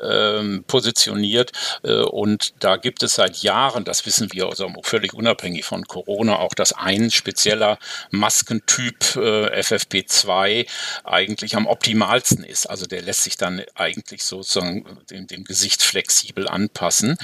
äh, 0.00 0.60
positioniert. 0.66 1.52
Und 1.82 2.54
da 2.60 2.76
gibt 2.76 3.02
es 3.02 3.14
seit 3.14 3.38
Jahren, 3.38 3.84
das 3.84 4.06
wissen 4.06 4.32
wir 4.32 4.46
also 4.46 4.70
völlig 4.82 5.14
unabhängig 5.14 5.64
von 5.64 5.84
Corona, 5.86 6.38
auch 6.38 6.54
dass 6.54 6.72
ein 6.72 7.10
spezieller 7.10 7.78
Maskentyp 8.10 9.16
äh, 9.16 9.60
FFP2 9.60 10.66
eigentlich 11.04 11.56
am 11.56 11.66
optimalsten 11.66 12.09
optimalsten 12.10 12.44
ist. 12.44 12.66
Also 12.66 12.86
der 12.86 13.02
lässt 13.02 13.22
sich 13.22 13.36
dann 13.36 13.62
eigentlich 13.74 14.24
sozusagen 14.24 14.84
dem, 15.10 15.26
dem 15.26 15.44
Gesicht 15.44 15.82
flexibel 15.82 16.48
anpassen. 16.48 17.16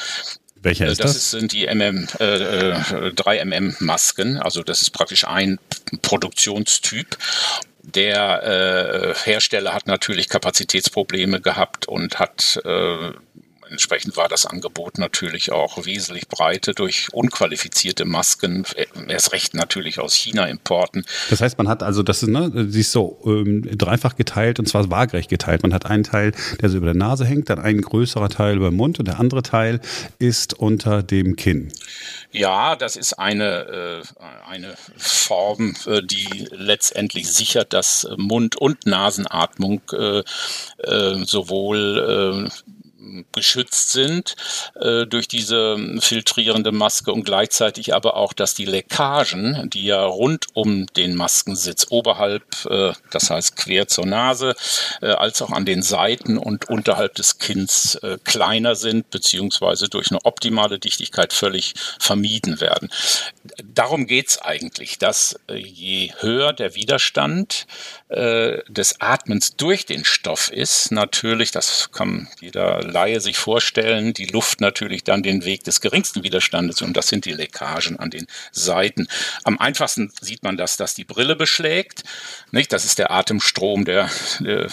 Welcher 0.57 0.87
ist 0.87 1.03
das? 1.03 1.15
Das 1.15 1.31
sind 1.31 1.53
die 1.53 1.67
MM, 1.67 2.09
äh, 2.19 2.73
3MM-Masken. 3.11 4.39
Also 4.39 4.63
das 4.63 4.83
ist 4.83 4.91
praktisch 4.91 5.27
ein 5.27 5.59
Produktionstyp. 6.03 7.19
Der 7.83 8.43
äh, 8.43 9.15
Hersteller 9.15 9.73
hat 9.75 9.87
natürlich 9.87 10.29
Kapazitätsprobleme 10.29 11.41
gehabt 11.41 11.87
und 11.87 12.19
hat 12.19 12.61
äh, 12.65 13.13
Entsprechend 13.71 14.17
war 14.17 14.29
das 14.29 14.47
Angebot 14.47 14.99
natürlich 14.99 15.53
auch 15.53 15.85
wesentlich 15.85 16.29
breiter 16.29 16.73
durch 16.73 17.09
unqualifizierte 17.13 18.05
Masken, 18.05 18.65
erst 19.09 19.33
recht 19.33 19.55
natürlich 19.55 19.99
aus 19.99 20.15
China-Importen. 20.15 21.05
Das 21.31 21.41
heißt, 21.41 21.59
man 21.59 21.69
hat 21.69 21.83
also, 21.83 22.03
das 22.03 22.23
ist, 22.23 22.29
ne, 22.29 22.67
sie 22.69 22.81
ist 22.81 22.93
so 22.93 23.21
ähm, 23.25 23.67
dreifach 23.77 24.17
geteilt 24.17 24.59
und 24.59 24.67
zwar 24.67 24.89
waagerecht 24.91 25.29
geteilt. 25.29 25.63
Man 25.63 25.75
hat 25.75 25.87
einen 25.87 26.05
Teil, 26.05 26.33
der 26.61 26.69
so 26.69 26.77
über 26.77 26.87
der 26.87 26.95
Nase 26.95 27.25
hängt, 27.25 27.51
dann 27.51 27.59
ein 27.59 27.81
größerer 27.81 28.29
Teil 28.29 28.57
über 28.57 28.71
dem 28.71 28.77
Mund 28.77 28.99
und 28.99 29.09
der 29.09 29.19
andere 29.19 29.43
Teil 29.43 29.81
ist 30.19 30.55
unter 30.55 31.03
dem 31.03 31.37
Kinn. 31.37 31.73
Ja, 32.33 32.77
das 32.77 32.97
ist 32.97 33.15
eine, 33.15 33.45
äh, 33.45 34.03
eine 34.49 34.75
Form, 34.97 35.75
äh, 35.87 36.03
die 36.03 36.49
letztendlich 36.51 37.33
sichert, 37.33 37.73
dass 37.73 38.07
Mund- 38.17 38.57
und 38.57 38.87
Nasenatmung 38.87 39.81
äh, 39.93 40.23
äh 40.79 41.25
sowohl 41.25 42.49
äh, 42.49 42.66
geschützt 43.33 43.91
sind 43.91 44.37
äh, 44.81 45.07
durch 45.07 45.29
diese 45.29 45.77
filtrierende 46.01 46.73
Maske 46.73 47.13
und 47.13 47.25
gleichzeitig 47.25 47.95
aber 47.95 48.17
auch, 48.17 48.33
dass 48.33 48.55
die 48.55 48.65
Leckagen, 48.65 49.71
die 49.71 49.85
ja 49.85 50.05
rund 50.05 50.47
um 50.55 50.87
den 50.87 51.15
Maskensitz 51.15 51.87
oberhalb, 51.91 52.45
äh, 52.69 52.93
das 53.11 53.31
heißt 53.31 53.57
quer 53.57 53.89
zur 53.89 54.07
Nase, 54.07 54.55
äh, 55.01 55.07
als 55.09 55.43
auch 55.43 55.51
an 55.51 55.65
den 55.65 55.83
Seiten 55.83 56.39
und 56.39 56.69
unterhalb 56.69 57.15
des 57.15 57.39
Kinns 57.39 57.97
äh, 57.97 58.19
kleiner 58.25 58.75
sind, 58.75 59.11
beziehungsweise 59.11 59.89
durch 59.89 60.11
eine 60.11 60.25
optimale 60.25 60.79
Dichtigkeit 60.79 61.33
völlig 61.33 61.75
vermieden 61.99 62.61
werden. 62.61 62.91
Darum 63.65 64.07
geht's 64.07 64.39
eigentlich, 64.39 64.99
dass 64.99 65.39
äh, 65.49 65.57
je 65.57 66.13
höher 66.21 66.53
der 66.53 66.75
Widerstand 66.75 67.67
äh, 68.09 68.59
des 68.69 69.01
Atmens 69.01 69.57
durch 69.57 69.87
den 69.87 70.05
Stoff 70.05 70.51
ist, 70.51 70.93
natürlich, 70.93 71.51
das 71.51 71.91
kann 71.93 72.29
jeder 72.41 72.83
Laie 73.07 73.21
sich 73.21 73.39
vorstellen, 73.39 74.15
die 74.15 74.27
Luft 74.27 74.61
natürlich 74.61 75.05
dann 75.05 75.23
den 75.23 75.45
Weg 75.45 75.63
des 75.63 75.81
geringsten 75.81 76.25
Widerstandes 76.25 76.83
und 76.83 76.97
das 76.97 77.07
sind 77.07 77.25
die 77.25 77.33
Leckagen 77.33 78.01
an 78.01 78.11
den 78.11 78.27
Seiten. 78.51 79.07
Am 79.45 79.59
einfachsten 79.59 80.13
sieht 80.21 80.43
man 80.43 80.57
das, 80.57 80.77
dass 80.77 80.95
die 80.95 81.05
Brille 81.05 81.37
beschlägt. 81.37 82.03
Nicht? 82.51 82.73
Das 82.73 82.85
ist 82.85 82.99
der 82.99 83.13
Atemstrom, 83.13 83.85
der, 83.85 84.11
der 84.41 84.69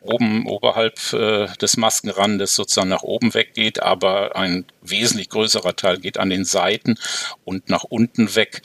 oben 0.00 0.46
oberhalb 0.46 1.12
äh, 1.12 1.46
des 1.60 1.76
Maskenrandes 1.76 2.56
sozusagen 2.56 2.88
nach 2.88 3.02
oben 3.02 3.34
weggeht, 3.34 3.82
aber 3.82 4.34
ein 4.34 4.64
wesentlich 4.82 5.28
größerer 5.28 5.76
Teil 5.76 5.98
geht 5.98 6.18
an 6.18 6.30
den 6.30 6.44
Seiten 6.44 6.96
und 7.44 7.68
nach 7.68 7.84
unten 7.84 8.34
weg. 8.34 8.62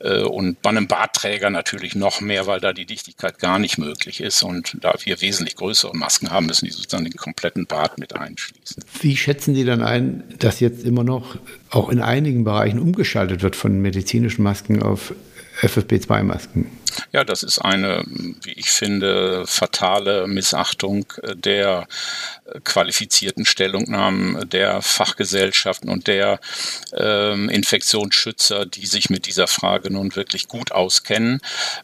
Äh, 0.00 0.22
und 0.22 0.60
bei 0.62 0.70
einem 0.70 0.88
Bartträger 0.88 1.50
natürlich 1.50 1.94
noch 1.94 2.20
mehr, 2.20 2.46
weil 2.46 2.60
da 2.60 2.72
die 2.72 2.86
Dichtigkeit 2.86 3.38
gar 3.38 3.58
nicht 3.58 3.78
möglich 3.78 4.20
ist. 4.20 4.42
Und 4.42 4.78
da 4.80 4.94
wir 5.04 5.20
wesentlich 5.20 5.56
größere 5.56 5.96
Masken 5.96 6.30
haben, 6.30 6.46
müssen 6.46 6.64
die 6.64 6.72
sozusagen 6.72 7.04
den 7.04 7.14
kompletten 7.14 7.66
Bart 7.66 7.98
mit 7.98 8.16
einschließen. 8.16 8.82
Wie 9.00 9.16
schätzen 9.16 9.54
Sie 9.54 9.64
dann 9.64 9.82
ein, 9.82 10.24
dass 10.38 10.58
jetzt 10.58 10.84
immer 10.84 11.04
noch 11.04 11.36
auch 11.70 11.90
in 11.90 12.00
einigen 12.00 12.44
Bereichen 12.44 12.80
umgeschaltet 12.80 13.42
wird 13.42 13.54
von 13.54 13.80
medizinischen 13.80 14.42
Masken 14.42 14.82
auf 14.82 15.12
FFP2-Masken? 15.60 16.66
Ja, 17.12 17.24
das 17.24 17.42
ist 17.42 17.58
eine, 17.58 18.02
wie 18.42 18.52
ich 18.52 18.70
finde, 18.70 19.44
fatale 19.46 20.26
Missachtung 20.26 21.12
der 21.34 21.86
qualifizierten 22.64 23.44
Stellungnahmen 23.44 24.48
der 24.48 24.82
Fachgesellschaften 24.82 25.90
und 25.90 26.06
der 26.06 26.40
ähm, 26.96 27.48
Infektionsschützer, 27.48 28.66
die 28.66 28.86
sich 28.86 29.10
mit 29.10 29.26
dieser 29.26 29.46
Frage 29.46 29.92
nun 29.92 30.14
wirklich 30.16 30.48
gut 30.48 30.72
auskennen. 30.72 31.40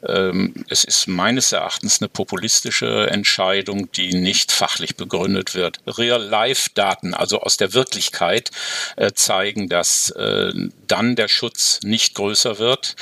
Ähm, 0.07 0.55
es 0.69 0.85
ist 0.85 1.07
meines 1.07 1.53
Erachtens 1.53 2.01
eine 2.01 2.09
populistische 2.09 3.09
Entscheidung, 3.11 3.91
die 3.93 4.15
nicht 4.15 4.53
fachlich 4.53 4.97
begründet 4.97 5.55
wird. 5.55 5.81
Real-Life-Daten, 5.87 7.15
also 7.15 7.41
aus 7.41 7.57
der 7.57 7.75
Wirklichkeit, 7.75 8.51
äh, 8.97 9.13
zeigen, 9.13 9.69
dass 9.69 10.11
äh, 10.11 10.53
dann 10.87 11.17
der 11.17 11.29
Schutz 11.29 11.81
nicht 11.83 12.15
größer 12.15 12.59
wird 12.59 12.97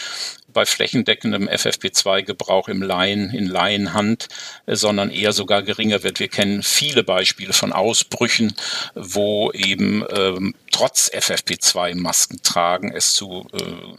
bei 0.52 0.66
flächendeckendem 0.66 1.48
FFP2-Gebrauch 1.48 2.68
im 2.68 2.82
Laien, 2.82 3.30
in 3.30 3.46
Laienhand, 3.46 4.28
äh, 4.66 4.76
sondern 4.76 5.10
eher 5.10 5.32
sogar 5.32 5.62
geringer 5.62 6.02
wird. 6.02 6.20
Wir 6.20 6.28
kennen 6.28 6.62
viele 6.62 7.04
Beispiele 7.04 7.52
von 7.52 7.72
Ausbrüchen, 7.72 8.54
wo 8.94 9.50
eben 9.52 10.04
ähm, 10.14 10.54
trotz 10.70 11.10
FFP2-Masken 11.10 12.42
tragen 12.42 12.92
es 12.92 13.12
zu 13.12 13.46
äh, 13.52 13.96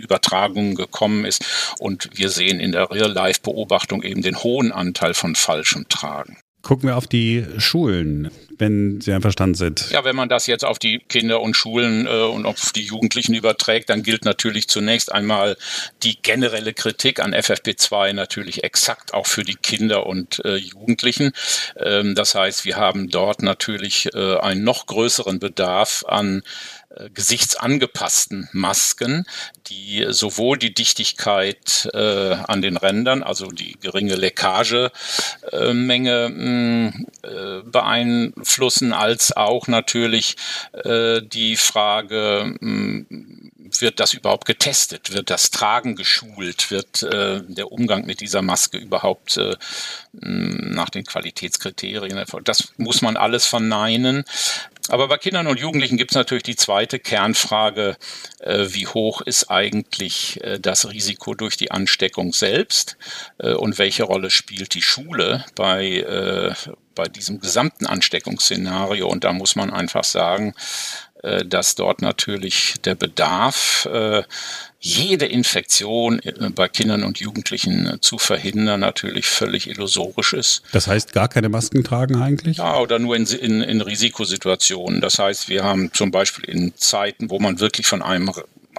Übertragungen 0.00 0.74
gekommen 0.74 1.24
ist. 1.24 1.44
Und 1.78 2.10
wir 2.14 2.28
sehen 2.28 2.60
in 2.60 2.72
der 2.72 2.90
Real-Life-Beobachtung 2.90 4.02
eben 4.02 4.22
den 4.22 4.42
hohen 4.42 4.72
Anteil 4.72 5.14
von 5.14 5.34
falschem 5.34 5.88
Tragen. 5.88 6.38
Gucken 6.62 6.88
wir 6.88 6.96
auf 6.96 7.08
die 7.08 7.44
Schulen, 7.58 8.30
wenn 8.56 9.00
Sie 9.00 9.12
einverstanden 9.12 9.56
sind. 9.56 9.90
Ja, 9.90 10.04
wenn 10.04 10.14
man 10.14 10.28
das 10.28 10.46
jetzt 10.46 10.64
auf 10.64 10.78
die 10.78 11.00
Kinder 11.00 11.40
und 11.40 11.56
Schulen 11.56 12.06
äh, 12.06 12.22
und 12.22 12.46
auf 12.46 12.70
die 12.70 12.84
Jugendlichen 12.84 13.34
überträgt, 13.34 13.90
dann 13.90 14.04
gilt 14.04 14.24
natürlich 14.24 14.68
zunächst 14.68 15.10
einmal 15.10 15.56
die 16.04 16.22
generelle 16.22 16.72
Kritik 16.72 17.18
an 17.18 17.34
FFP2 17.34 18.12
natürlich 18.12 18.62
exakt 18.62 19.12
auch 19.12 19.26
für 19.26 19.42
die 19.42 19.56
Kinder 19.56 20.06
und 20.06 20.44
äh, 20.44 20.54
Jugendlichen. 20.54 21.32
Ähm, 21.76 22.14
das 22.14 22.36
heißt, 22.36 22.64
wir 22.64 22.76
haben 22.76 23.08
dort 23.08 23.42
natürlich 23.42 24.08
äh, 24.14 24.36
einen 24.36 24.62
noch 24.62 24.86
größeren 24.86 25.40
Bedarf 25.40 26.04
an 26.06 26.42
gesichtsangepassten 27.14 28.48
Masken, 28.52 29.26
die 29.68 30.06
sowohl 30.10 30.58
die 30.58 30.74
Dichtigkeit 30.74 31.88
äh, 31.92 32.34
an 32.34 32.62
den 32.62 32.76
Rändern, 32.76 33.22
also 33.22 33.46
die 33.46 33.76
geringe 33.80 34.16
Leckagemenge 34.16 34.92
äh, 37.22 37.62
beeinflussen, 37.64 38.92
als 38.92 39.36
auch 39.36 39.68
natürlich 39.68 40.36
äh, 40.84 41.22
die 41.22 41.56
Frage, 41.56 42.54
mh, 42.60 43.04
wird 43.80 44.00
das 44.00 44.12
überhaupt 44.12 44.44
getestet? 44.44 45.12
Wird 45.12 45.30
das 45.30 45.50
Tragen 45.50 45.96
geschult? 45.96 46.70
Wird 46.70 47.02
äh, 47.02 47.40
der 47.46 47.72
Umgang 47.72 48.04
mit 48.04 48.20
dieser 48.20 48.42
Maske 48.42 48.78
überhaupt 48.78 49.36
äh, 49.36 49.56
nach 50.12 50.90
den 50.90 51.04
Qualitätskriterien 51.04 52.18
erfolgt? 52.18 52.48
Das 52.48 52.72
muss 52.76 53.02
man 53.02 53.16
alles 53.16 53.46
verneinen. 53.46 54.24
Aber 54.88 55.08
bei 55.08 55.16
Kindern 55.16 55.46
und 55.46 55.60
Jugendlichen 55.60 55.96
gibt 55.96 56.10
es 56.10 56.16
natürlich 56.16 56.42
die 56.42 56.56
zweite 56.56 56.98
Kernfrage, 56.98 57.96
äh, 58.40 58.66
wie 58.70 58.86
hoch 58.86 59.20
ist 59.20 59.50
eigentlich 59.50 60.42
äh, 60.42 60.58
das 60.58 60.90
Risiko 60.90 61.34
durch 61.34 61.56
die 61.56 61.70
Ansteckung 61.70 62.32
selbst 62.32 62.96
äh, 63.38 63.52
und 63.52 63.78
welche 63.78 64.02
Rolle 64.02 64.30
spielt 64.30 64.74
die 64.74 64.82
Schule 64.82 65.44
bei, 65.54 65.98
äh, 65.98 66.54
bei 66.94 67.04
diesem 67.04 67.40
gesamten 67.40 67.86
Ansteckungsszenario? 67.86 69.06
Und 69.06 69.24
da 69.24 69.32
muss 69.32 69.54
man 69.54 69.72
einfach 69.72 70.04
sagen, 70.04 70.54
äh, 71.22 71.44
dass 71.44 71.76
dort 71.76 72.02
natürlich 72.02 72.74
der 72.84 72.96
Bedarf, 72.96 73.86
äh, 73.86 74.24
jede 74.82 75.26
Infektion 75.26 76.18
äh, 76.18 76.50
bei 76.50 76.68
Kindern 76.68 77.04
und 77.04 77.20
Jugendlichen 77.20 77.98
zu 78.00 78.18
verhindern, 78.18 78.80
natürlich 78.80 79.26
völlig 79.26 79.68
illusorisch 79.68 80.32
ist. 80.32 80.62
Das 80.72 80.88
heißt, 80.88 81.12
gar 81.12 81.28
keine 81.28 81.48
Masken 81.48 81.84
tragen 81.84 82.20
eigentlich? 82.20 82.58
Ja, 82.58 82.78
oder 82.78 82.98
nur 82.98 83.14
in, 83.14 83.24
in, 83.26 83.62
in 83.62 83.80
Risikosituationen. 83.80 85.00
Das 85.00 85.18
heißt, 85.18 85.48
wir 85.48 85.62
haben 85.62 85.92
zum 85.92 86.10
Beispiel 86.10 86.44
in 86.44 86.72
Zeiten, 86.76 87.30
wo 87.30 87.38
man 87.38 87.60
wirklich 87.60 87.86
von 87.86 88.02
einem 88.02 88.32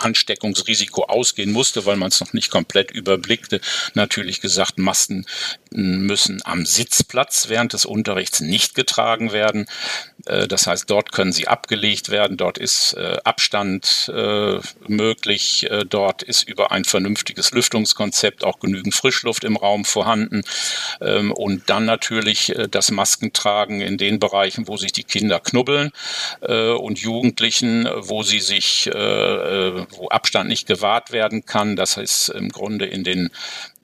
Ansteckungsrisiko 0.04 1.04
ausgehen 1.04 1.52
musste, 1.52 1.86
weil 1.86 1.98
man 1.98 2.10
es 2.10 2.20
noch 2.20 2.34
nicht 2.34 2.52
komplett 2.52 2.92
überblickte, 2.92 3.62
natürlich 3.94 4.42
gesagt, 4.42 4.78
Masken 4.78 5.26
müssen 5.72 6.42
am 6.46 6.66
Sitzplatz 6.66 7.50
während 7.50 7.74
des 7.74 7.86
Unterrichts 7.86 8.42
nicht 8.42 8.76
getragen 8.76 9.32
werden. 9.32 9.68
Äh, 10.26 10.48
das 10.48 10.68
heißt, 10.68 10.90
dort 10.90 11.12
können 11.12 11.32
sie 11.32 11.48
abgelegt 11.48 12.10
werden, 12.10 12.38
dort 12.38 12.58
ist 12.58 12.94
äh, 12.94 13.18
Abstand 13.24 14.12
äh, 14.14 14.60
möglich, 14.88 15.68
dort 15.90 16.24
ist 16.24 16.44
über 16.44 16.72
ein 16.72 16.86
vernünftiges 16.86 17.52
Lüftungskonzept 17.52 18.44
auch 18.44 18.60
genügend 18.60 18.94
Frischluft 18.94 19.44
im 19.44 19.58
Raum 19.58 19.86
vorhanden 19.86 20.44
ähm, 21.02 21.32
und 21.32 21.70
dann 21.70 21.86
natürlich 21.86 22.54
das 22.70 22.92
Maskentragen 22.92 23.82
in 23.82 23.98
den 23.98 24.20
Bereichen, 24.20 24.68
wo 24.68 24.78
sich 24.78 24.92
die 24.92 25.04
Kinder 25.04 25.40
knubbeln 25.40 25.92
und 26.42 27.00
Jugendlichen, 27.00 27.88
wo 27.96 28.24
sie 28.24 28.40
sich, 28.40 28.90
wo 29.98 30.08
Abstand 30.10 30.50
nicht 30.50 30.68
gewahrt 30.68 31.12
werden 31.12 31.46
kann. 31.46 31.76
Das 31.76 31.98
heißt 31.98 32.30
im 32.30 32.50
Grunde 32.50 32.86
in 32.86 33.04
den 33.04 33.30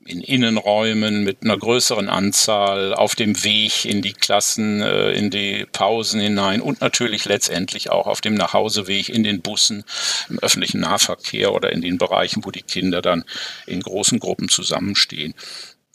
in 0.10 0.22
Innenräumen 0.22 1.24
mit 1.24 1.44
einer 1.44 1.58
größeren 1.58 2.10
Anzahl, 2.10 2.96
auf 2.96 3.14
dem 3.14 3.44
Weg 3.44 3.86
in 3.86 4.02
die 4.02 4.14
Klassen, 4.14 4.82
äh, 4.82 5.12
in 5.12 5.30
die 5.30 5.68
Pausen 5.72 6.20
hinein 6.20 6.62
und 6.62 6.82
natürlich 6.82 7.26
letztendlich 7.26 7.92
auch 7.92 8.08
auf 8.08 8.20
dem 8.20 8.34
Nachhauseweg 8.34 9.10
in 9.10 9.24
den 9.24 9.42
Bussen, 9.42 9.84
im 10.30 10.40
öffentlichen 10.40 10.82
Nahverkehr 10.82 11.54
oder 11.54 11.72
in 11.72 11.82
den 11.82 12.00
Bereichen, 12.00 12.44
wo 12.44 12.50
die 12.50 12.64
Kinder 12.64 13.02
dann 13.04 13.24
in 13.68 13.82
großen 13.82 14.20
Gruppen 14.20 14.50
zusammenstehen. 14.50 15.36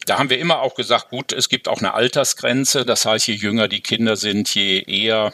Da 0.06 0.18
haben 0.18 0.30
wir 0.30 0.38
immer 0.38 0.60
auch 0.60 0.74
gesagt, 0.74 1.10
gut, 1.10 1.32
es 1.32 1.48
gibt 1.48 1.66
auch 1.66 1.78
eine 1.78 1.94
Altersgrenze. 1.94 2.84
Das 2.84 3.06
heißt, 3.06 3.26
je 3.26 3.34
jünger 3.34 3.68
die 3.68 3.80
Kinder 3.80 4.16
sind, 4.16 4.54
je 4.54 4.80
eher 4.80 5.32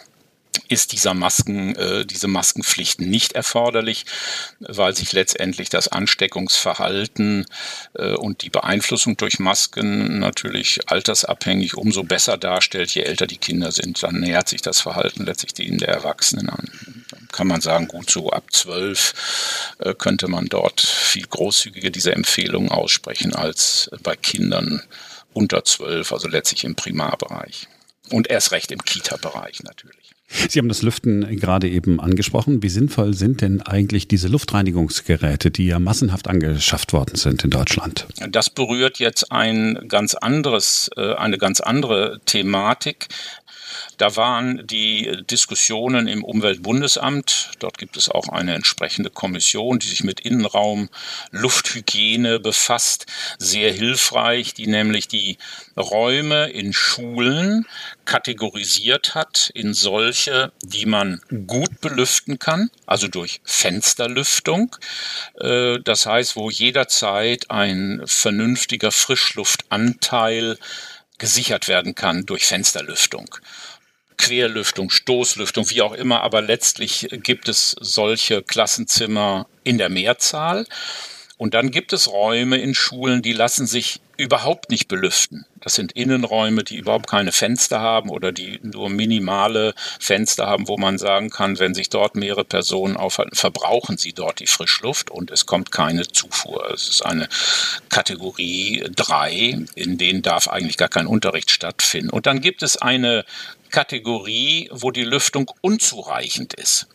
ist 0.68 0.92
dieser 0.92 1.14
Masken, 1.14 1.74
äh, 1.76 2.04
diese 2.04 2.28
Maskenpflicht 2.28 3.00
nicht 3.00 3.32
erforderlich, 3.32 4.06
weil 4.60 4.94
sich 4.94 5.12
letztendlich 5.12 5.68
das 5.68 5.88
Ansteckungsverhalten 5.88 7.46
äh, 7.94 8.14
und 8.14 8.42
die 8.42 8.50
Beeinflussung 8.50 9.16
durch 9.16 9.38
Masken 9.38 10.18
natürlich 10.18 10.88
altersabhängig 10.90 11.76
umso 11.76 12.02
besser 12.02 12.36
darstellt, 12.36 12.90
je 12.92 13.02
älter 13.02 13.26
die 13.26 13.38
Kinder 13.38 13.72
sind. 13.72 14.02
Dann 14.02 14.20
nähert 14.20 14.48
sich 14.48 14.62
das 14.62 14.80
Verhalten 14.80 15.24
letztlich 15.24 15.54
dem 15.54 15.78
der 15.78 15.88
Erwachsenen 15.88 16.48
an. 16.48 16.68
Kann 17.32 17.46
man 17.46 17.60
sagen, 17.60 17.88
gut, 17.88 18.10
so 18.10 18.30
ab 18.30 18.44
zwölf 18.52 19.74
äh, 19.78 19.94
könnte 19.94 20.28
man 20.28 20.46
dort 20.46 20.80
viel 20.80 21.26
großzügiger 21.26 21.90
diese 21.90 22.12
Empfehlungen 22.12 22.70
aussprechen 22.70 23.34
als 23.34 23.90
bei 24.02 24.16
Kindern 24.16 24.82
unter 25.32 25.64
zwölf, 25.64 26.12
also 26.12 26.28
letztlich 26.28 26.64
im 26.64 26.74
Primarbereich. 26.74 27.68
Und 28.10 28.28
erst 28.28 28.50
recht 28.50 28.72
im 28.72 28.84
Kita-Bereich 28.84 29.62
natürlich. 29.62 29.99
Sie 30.30 30.60
haben 30.60 30.68
das 30.68 30.82
Lüften 30.82 31.36
gerade 31.36 31.68
eben 31.68 31.98
angesprochen. 31.98 32.62
Wie 32.62 32.68
sinnvoll 32.68 33.14
sind 33.14 33.40
denn 33.40 33.62
eigentlich 33.62 34.06
diese 34.06 34.28
Luftreinigungsgeräte, 34.28 35.50
die 35.50 35.66
ja 35.66 35.80
massenhaft 35.80 36.28
angeschafft 36.28 36.92
worden 36.92 37.16
sind 37.16 37.42
in 37.42 37.50
Deutschland? 37.50 38.06
Das 38.30 38.48
berührt 38.48 39.00
jetzt 39.00 39.32
ein 39.32 39.86
ganz 39.88 40.14
anderes, 40.14 40.88
äh, 40.96 41.14
eine 41.14 41.36
ganz 41.36 41.60
andere 41.60 42.20
Thematik. 42.26 43.08
Da 43.98 44.16
waren 44.16 44.66
die 44.66 45.22
Diskussionen 45.30 46.08
im 46.08 46.24
Umweltbundesamt, 46.24 47.52
dort 47.58 47.78
gibt 47.78 47.96
es 47.96 48.08
auch 48.08 48.28
eine 48.28 48.54
entsprechende 48.54 49.10
Kommission, 49.10 49.78
die 49.78 49.88
sich 49.88 50.04
mit 50.04 50.20
Innenraum, 50.20 50.88
Lufthygiene 51.30 52.40
befasst, 52.40 53.06
sehr 53.38 53.72
hilfreich, 53.72 54.54
die 54.54 54.66
nämlich 54.66 55.08
die 55.08 55.38
Räume 55.76 56.50
in 56.50 56.72
Schulen 56.72 57.66
kategorisiert 58.04 59.14
hat 59.14 59.50
in 59.54 59.74
solche, 59.74 60.52
die 60.62 60.86
man 60.86 61.20
gut 61.46 61.80
belüften 61.80 62.38
kann, 62.38 62.70
also 62.86 63.08
durch 63.08 63.40
Fensterlüftung. 63.44 64.76
Äh, 65.38 65.78
das 65.84 66.06
heißt, 66.06 66.36
wo 66.36 66.50
jederzeit 66.50 67.50
ein 67.50 68.02
vernünftiger 68.06 68.90
Frischluftanteil 68.90 70.58
gesichert 71.20 71.68
werden 71.68 71.94
kann 71.94 72.26
durch 72.26 72.46
Fensterlüftung. 72.46 73.36
Querlüftung, 74.16 74.90
Stoßlüftung, 74.90 75.70
wie 75.70 75.82
auch 75.82 75.92
immer, 75.92 76.22
aber 76.22 76.42
letztlich 76.42 77.08
gibt 77.10 77.48
es 77.48 77.76
solche 77.80 78.42
Klassenzimmer 78.42 79.46
in 79.62 79.78
der 79.78 79.88
Mehrzahl. 79.88 80.66
Und 81.40 81.54
dann 81.54 81.70
gibt 81.70 81.94
es 81.94 82.12
Räume 82.12 82.58
in 82.58 82.74
Schulen, 82.74 83.22
die 83.22 83.32
lassen 83.32 83.66
sich 83.66 84.02
überhaupt 84.18 84.68
nicht 84.68 84.88
belüften. 84.88 85.46
Das 85.58 85.74
sind 85.74 85.92
Innenräume, 85.92 86.64
die 86.64 86.76
überhaupt 86.76 87.06
keine 87.06 87.32
Fenster 87.32 87.80
haben 87.80 88.10
oder 88.10 88.30
die 88.30 88.60
nur 88.62 88.90
minimale 88.90 89.72
Fenster 89.98 90.46
haben, 90.46 90.68
wo 90.68 90.76
man 90.76 90.98
sagen 90.98 91.30
kann, 91.30 91.58
wenn 91.58 91.72
sich 91.72 91.88
dort 91.88 92.14
mehrere 92.14 92.44
Personen 92.44 92.98
aufhalten, 92.98 93.36
verbrauchen 93.36 93.96
sie 93.96 94.12
dort 94.12 94.40
die 94.40 94.46
Frischluft 94.46 95.10
und 95.10 95.30
es 95.30 95.46
kommt 95.46 95.72
keine 95.72 96.06
Zufuhr. 96.06 96.70
Es 96.74 96.88
ist 96.88 97.06
eine 97.06 97.26
Kategorie 97.88 98.84
3, 98.94 99.64
in 99.76 99.96
denen 99.96 100.20
darf 100.20 100.46
eigentlich 100.46 100.76
gar 100.76 100.90
kein 100.90 101.06
Unterricht 101.06 101.50
stattfinden. 101.50 102.10
Und 102.10 102.26
dann 102.26 102.42
gibt 102.42 102.62
es 102.62 102.76
eine 102.76 103.24
Kategorie, 103.70 104.68
wo 104.72 104.90
die 104.90 105.04
Lüftung 105.04 105.50
unzureichend 105.62 106.52
ist 106.52 106.86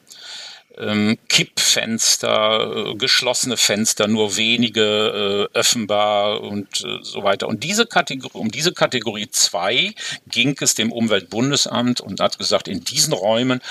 ähm, 0.77 1.17
Kippfenster, 1.29 2.91
äh, 2.91 2.95
geschlossene 2.95 3.57
Fenster, 3.57 4.07
nur 4.07 4.37
wenige 4.37 5.49
äh, 5.53 5.57
öffnbar 5.57 6.41
und 6.41 6.83
äh, 6.83 6.99
so 7.01 7.23
weiter. 7.23 7.47
Und 7.47 7.63
diese 7.63 7.85
Kategorie, 7.85 8.37
um 8.37 8.51
diese 8.51 8.73
Kategorie 8.73 9.27
2 9.29 9.93
ging 10.27 10.55
es 10.59 10.75
dem 10.75 10.91
Umweltbundesamt 10.91 12.01
und 12.01 12.19
hat 12.19 12.37
gesagt, 12.37 12.67
in 12.67 12.83
diesen 12.83 13.13
Räumen 13.13 13.61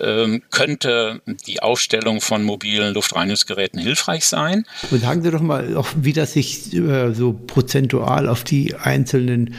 ähm, 0.00 0.42
könnte 0.50 1.20
die 1.46 1.60
Aufstellung 1.62 2.20
von 2.20 2.42
mobilen 2.42 2.94
Luftreinigungsgeräten 2.94 3.80
hilfreich 3.80 4.26
sein. 4.26 4.66
Und 4.90 5.00
sagen 5.00 5.22
Sie 5.22 5.30
doch 5.30 5.40
mal, 5.40 5.76
auch, 5.76 5.88
wie 5.96 6.12
das 6.12 6.32
sich 6.32 6.72
äh, 6.74 7.12
so 7.14 7.32
prozentual 7.32 8.28
auf 8.28 8.44
die 8.44 8.74
einzelnen 8.74 9.54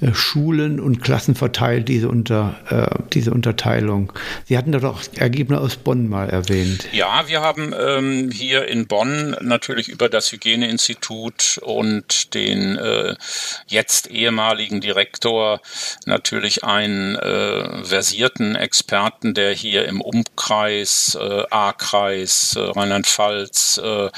äh, 0.00 0.12
Schulen 0.12 0.80
und 0.80 1.02
Klassen 1.02 1.34
verteilt, 1.34 1.88
diese, 1.88 2.08
unter, 2.08 2.54
äh, 2.68 3.08
diese 3.12 3.32
Unterteilung. 3.32 4.12
Sie 4.44 4.58
hatten 4.58 4.72
doch 4.72 5.02
Ergebnisse 5.16 5.60
aus 5.60 5.76
Bonn 5.76 6.08
mal 6.08 6.28
erwähnt 6.28 6.41
erwähnt. 6.42 6.88
Ja, 6.92 7.28
wir 7.28 7.40
haben 7.40 7.74
ähm, 7.78 8.30
hier 8.30 8.66
in 8.68 8.86
Bonn 8.86 9.36
natürlich 9.40 9.88
über 9.88 10.08
das 10.08 10.32
Hygieneinstitut 10.32 11.58
und 11.62 12.34
den 12.34 12.78
äh, 12.78 13.16
jetzt 13.66 14.10
ehemaligen 14.10 14.80
Direktor 14.80 15.60
natürlich 16.06 16.64
einen 16.64 17.16
äh, 17.16 17.84
versierten 17.84 18.56
Experten, 18.56 19.34
der 19.34 19.52
hier 19.52 19.86
im 19.86 20.00
Umkreis, 20.00 21.16
äh, 21.20 21.44
A-Kreis, 21.50 22.56
äh, 22.56 22.60
Rheinland-Pfalz, 22.60 23.80
äh, 23.82 24.10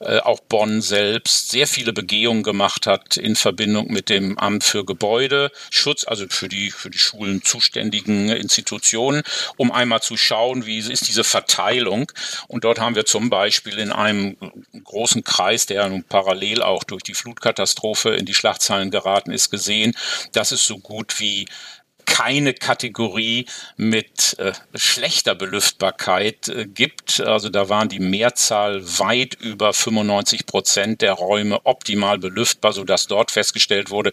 äh, 0.00 0.18
auch 0.20 0.40
Bonn 0.40 0.80
selbst 0.80 1.50
sehr 1.50 1.66
viele 1.66 1.92
Begehungen 1.92 2.42
gemacht 2.42 2.86
hat 2.86 3.16
in 3.16 3.36
Verbindung 3.36 3.92
mit 3.92 4.08
dem 4.08 4.38
Amt 4.38 4.64
für 4.64 4.84
Gebäudeschutz, 4.84 6.04
also 6.06 6.26
für 6.28 6.48
die 6.48 6.70
für 6.70 6.90
die 6.90 6.98
Schulen 6.98 7.42
zuständigen 7.42 8.28
Institutionen, 8.28 9.22
um 9.56 9.70
einmal 9.70 10.00
zu 10.00 10.16
schauen, 10.16 10.66
wie 10.66 10.78
ist 10.78 11.08
diese 11.08 11.24
Verteilung 11.24 11.59
Verteilung. 11.60 12.10
Und 12.48 12.64
dort 12.64 12.78
haben 12.78 12.94
wir 12.94 13.04
zum 13.04 13.30
Beispiel 13.30 13.78
in 13.78 13.92
einem 13.92 14.36
großen 14.84 15.24
Kreis, 15.24 15.66
der 15.66 15.88
nun 15.88 16.04
parallel 16.04 16.62
auch 16.62 16.84
durch 16.84 17.02
die 17.02 17.14
Flutkatastrophe 17.14 18.10
in 18.10 18.26
die 18.26 18.34
Schlagzeilen 18.34 18.90
geraten 18.90 19.30
ist, 19.30 19.50
gesehen, 19.50 19.94
dass 20.32 20.52
es 20.52 20.64
so 20.64 20.78
gut 20.78 21.20
wie 21.20 21.46
keine 22.10 22.54
Kategorie 22.54 23.46
mit 23.76 24.36
äh, 24.38 24.52
schlechter 24.74 25.36
Belüftbarkeit 25.36 26.48
äh, 26.48 26.66
gibt. 26.66 27.20
Also 27.20 27.48
da 27.48 27.68
waren 27.68 27.88
die 27.88 28.00
Mehrzahl 28.00 28.82
weit 28.98 29.34
über 29.34 29.72
95 29.72 30.44
Prozent 30.44 31.02
der 31.02 31.12
Räume 31.12 31.64
optimal 31.64 32.18
belüftbar, 32.18 32.72
sodass 32.72 33.06
dort 33.06 33.30
festgestellt 33.30 33.90
wurde, 33.90 34.10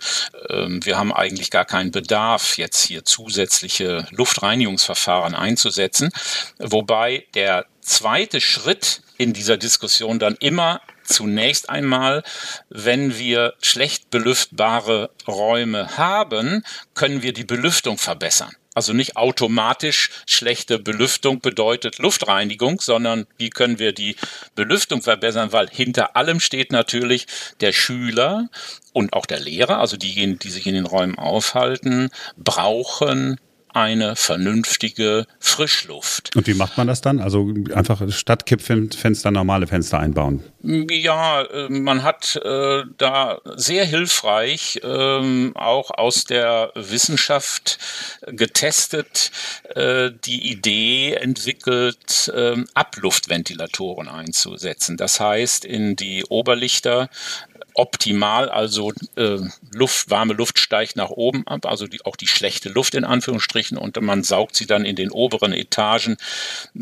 äh, 0.48 0.68
wir 0.70 0.98
haben 0.98 1.12
eigentlich 1.12 1.50
gar 1.50 1.66
keinen 1.66 1.92
Bedarf, 1.92 2.58
jetzt 2.58 2.86
hier 2.86 3.04
zusätzliche 3.04 4.08
Luftreinigungsverfahren 4.12 5.34
einzusetzen. 5.34 6.12
Wobei 6.60 7.26
der 7.34 7.66
zweite 7.82 8.40
Schritt 8.40 9.02
in 9.18 9.34
dieser 9.34 9.58
Diskussion 9.58 10.20
dann 10.20 10.36
immer 10.36 10.82
zunächst 11.08 11.70
einmal, 11.70 12.24
wenn 12.70 13.18
wir 13.18 13.54
schlecht 13.62 14.10
belüftbare 14.10 15.10
Räume 15.28 15.98
haben, 15.98 16.64
können 16.94 17.22
wir 17.22 17.34
die 17.34 17.46
Belüftung 17.46 17.98
verbessern. 17.98 18.56
Also 18.78 18.94
nicht 18.94 19.18
automatisch 19.18 20.12
schlechte 20.28 20.78
Belüftung 20.78 21.40
bedeutet 21.40 21.98
Luftreinigung, 21.98 22.80
sondern 22.80 23.26
wie 23.36 23.50
können 23.50 23.80
wir 23.80 23.92
die 23.92 24.16
Belüftung 24.54 25.02
verbessern, 25.02 25.52
weil 25.52 25.68
hinter 25.68 26.16
allem 26.16 26.40
steht 26.40 26.72
natürlich 26.72 27.26
der 27.60 27.74
Schüler 27.74 28.50
und 28.94 29.14
auch 29.14 29.26
der 29.26 29.40
Lehrer, 29.40 29.80
also 29.80 29.98
diejenigen, 29.98 30.38
die 30.38 30.52
sich 30.52 30.68
in 30.68 30.76
den 30.76 30.86
Räumen 30.86 31.18
aufhalten, 31.18 32.12
brauchen 32.38 33.40
eine 33.74 34.16
vernünftige 34.16 35.26
Frischluft. 35.40 36.36
Und 36.36 36.48
wie 36.48 36.54
macht 36.54 36.78
man 36.78 36.88
das 36.88 37.02
dann? 37.02 37.20
Also 37.20 37.54
einfach 37.74 38.02
statt 38.12 38.46
Kippfenster 38.46 39.32
normale 39.32 39.68
Fenster 39.68 40.00
einbauen? 40.00 40.44
Ja, 40.62 41.44
äh, 41.44 41.70
man 41.70 42.04
hat 42.04 42.40
äh, 42.44 42.84
da 42.98 43.40
sehr 43.56 43.86
hilfreich 43.86 44.82
äh, 44.84 45.52
auch 45.54 45.92
aus 45.92 46.26
der 46.26 46.72
Wissenschaft 46.76 47.78
getestet, 48.28 49.32
äh, 49.76 50.12
die 50.26 50.52
Idee 50.52 51.14
entwickelt, 51.14 52.32
ähm, 52.36 52.68
Abluftventilatoren 52.74 54.08
einzusetzen. 54.08 54.98
Das 54.98 55.20
heißt, 55.20 55.66
in 55.66 55.96
die 55.96 56.26
Oberlichter 56.26 57.10
optimal, 57.78 58.50
also 58.50 58.92
äh, 59.16 59.38
Luft, 59.72 60.10
warme 60.10 60.34
Luft 60.34 60.60
steigt 60.60 60.96
nach 60.96 61.10
oben 61.10 61.46
ab, 61.46 61.66
also 61.66 61.86
die, 61.88 62.04
auch 62.06 62.16
die 62.16 62.28
schlechte 62.28 62.70
Luft 62.70 62.96
in 62.96 63.06
Anführungsstrichen 63.06 63.78
und 63.78 64.02
man 64.02 64.24
saugt 64.24 64.56
sie 64.56 64.66
dann 64.66 64.84
in 64.84 64.96
den 64.96 65.12
oberen 65.12 65.54
Etagen 65.54 66.18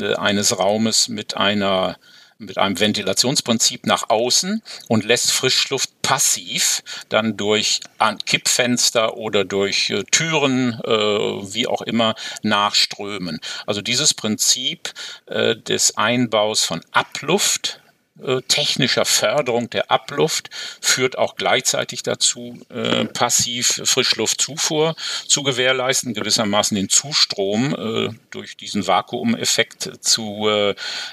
äh, 0.00 0.14
eines 0.14 0.58
Raumes 0.58 1.08
mit 1.08 1.36
einer 1.36 1.96
mit 2.38 2.58
einem 2.58 2.78
Ventilationsprinzip 2.78 3.86
nach 3.86 4.10
außen 4.10 4.62
und 4.88 5.04
lässt 5.04 5.32
Frischluft 5.32 6.02
passiv 6.02 6.82
dann 7.08 7.36
durch 7.38 7.80
Kippfenster 8.26 9.16
oder 9.16 9.44
durch 9.44 9.90
äh, 9.90 10.04
Türen, 10.04 10.78
äh, 10.84 10.90
wie 10.90 11.66
auch 11.66 11.80
immer, 11.82 12.14
nachströmen. 12.42 13.40
Also 13.66 13.80
dieses 13.80 14.12
Prinzip 14.12 14.92
äh, 15.26 15.56
des 15.56 15.96
Einbaus 15.96 16.64
von 16.64 16.82
Abluft 16.92 17.80
äh, 18.22 18.40
technischer 18.48 19.04
Förderung 19.04 19.68
der 19.68 19.90
Abluft 19.90 20.48
führt 20.80 21.18
auch 21.18 21.36
gleichzeitig 21.36 22.02
dazu, 22.02 22.58
äh, 22.70 23.04
passiv 23.04 23.82
Frischluftzufuhr 23.84 24.94
zu 25.26 25.42
gewährleisten, 25.42 26.14
gewissermaßen 26.14 26.74
den 26.76 26.88
Zustrom 26.88 27.74
äh, 27.74 28.14
durch 28.30 28.56
diesen 28.56 28.86
Vakuumeffekt 28.86 30.04
zu 30.04 30.46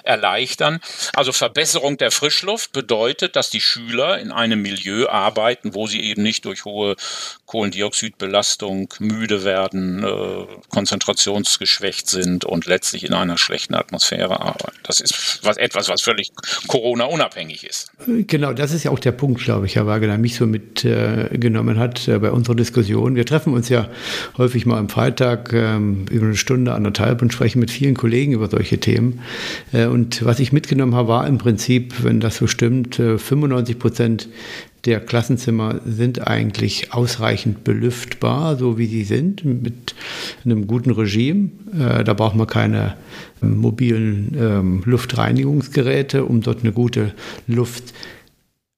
erleichtern. 0.03 0.79
Also 1.13 1.31
Verbesserung 1.31 1.97
der 1.97 2.11
Frischluft 2.11 2.71
bedeutet, 2.71 3.35
dass 3.35 3.49
die 3.49 3.61
Schüler 3.61 4.19
in 4.19 4.31
einem 4.31 4.61
Milieu 4.61 5.07
arbeiten, 5.07 5.73
wo 5.73 5.87
sie 5.87 6.01
eben 6.01 6.23
nicht 6.23 6.45
durch 6.45 6.65
hohe 6.65 6.95
Kohlendioxidbelastung 7.45 8.93
müde 8.99 9.43
werden, 9.43 10.05
konzentrationsgeschwächt 10.69 12.09
sind 12.09 12.45
und 12.45 12.65
letztlich 12.65 13.03
in 13.03 13.13
einer 13.13 13.37
schlechten 13.37 13.75
Atmosphäre 13.75 14.41
arbeiten. 14.41 14.79
Das 14.83 14.99
ist 14.99 15.39
was, 15.43 15.57
etwas, 15.57 15.89
was 15.89 16.01
völlig 16.01 16.31
Corona-unabhängig 16.93 17.65
ist. 17.65 17.91
Genau, 18.27 18.53
das 18.53 18.71
ist 18.71 18.83
ja 18.83 18.91
auch 18.91 18.99
der 18.99 19.11
Punkt, 19.11 19.43
glaube 19.43 19.65
ich, 19.65 19.75
Herr 19.75 19.87
Wagner, 19.87 20.17
mich 20.17 20.35
so 20.35 20.45
mitgenommen 20.45 21.75
äh, 21.75 21.79
hat 21.79 22.07
äh, 22.07 22.19
bei 22.19 22.31
unserer 22.31 22.55
Diskussion. 22.55 23.15
Wir 23.15 23.25
treffen 23.25 23.53
uns 23.53 23.69
ja 23.69 23.87
häufig 24.37 24.65
mal 24.65 24.77
am 24.77 24.89
Freitag 24.89 25.53
ähm, 25.53 26.05
über 26.11 26.27
eine 26.27 26.35
Stunde, 26.35 26.73
anderthalb 26.73 27.21
und 27.21 27.33
sprechen 27.33 27.59
mit 27.59 27.71
vielen 27.71 27.95
Kollegen 27.95 28.33
über 28.33 28.47
solche 28.47 28.79
Themen. 28.79 29.21
Äh, 29.71 29.87
und 29.87 30.23
was 30.23 30.39
ich 30.39 30.53
mitgenommen 30.53 30.93
habe, 30.93 31.07
war 31.07 31.27
im 31.27 31.39
Prinzip, 31.39 32.03
wenn 32.03 32.19
das 32.19 32.37
so 32.37 32.47
stimmt, 32.47 32.95
95 32.95 33.79
Prozent 33.79 34.29
der 34.85 34.99
Klassenzimmer 34.99 35.79
sind 35.85 36.27
eigentlich 36.27 36.93
ausreichend 36.93 37.63
belüftbar, 37.63 38.57
so 38.57 38.77
wie 38.77 38.87
sie 38.87 39.03
sind, 39.03 39.45
mit 39.45 39.95
einem 40.43 40.67
guten 40.67 40.91
Regime. 40.91 41.51
Äh, 41.73 42.03
da 42.03 42.13
braucht 42.13 42.35
man 42.35 42.47
keine 42.47 42.95
ähm, 43.41 43.57
mobilen 43.57 44.35
ähm, 44.37 44.83
Luftreinigungsgeräte, 44.85 46.25
um 46.25 46.41
dort 46.41 46.61
eine 46.61 46.73
gute 46.73 47.13
Luft 47.47 47.93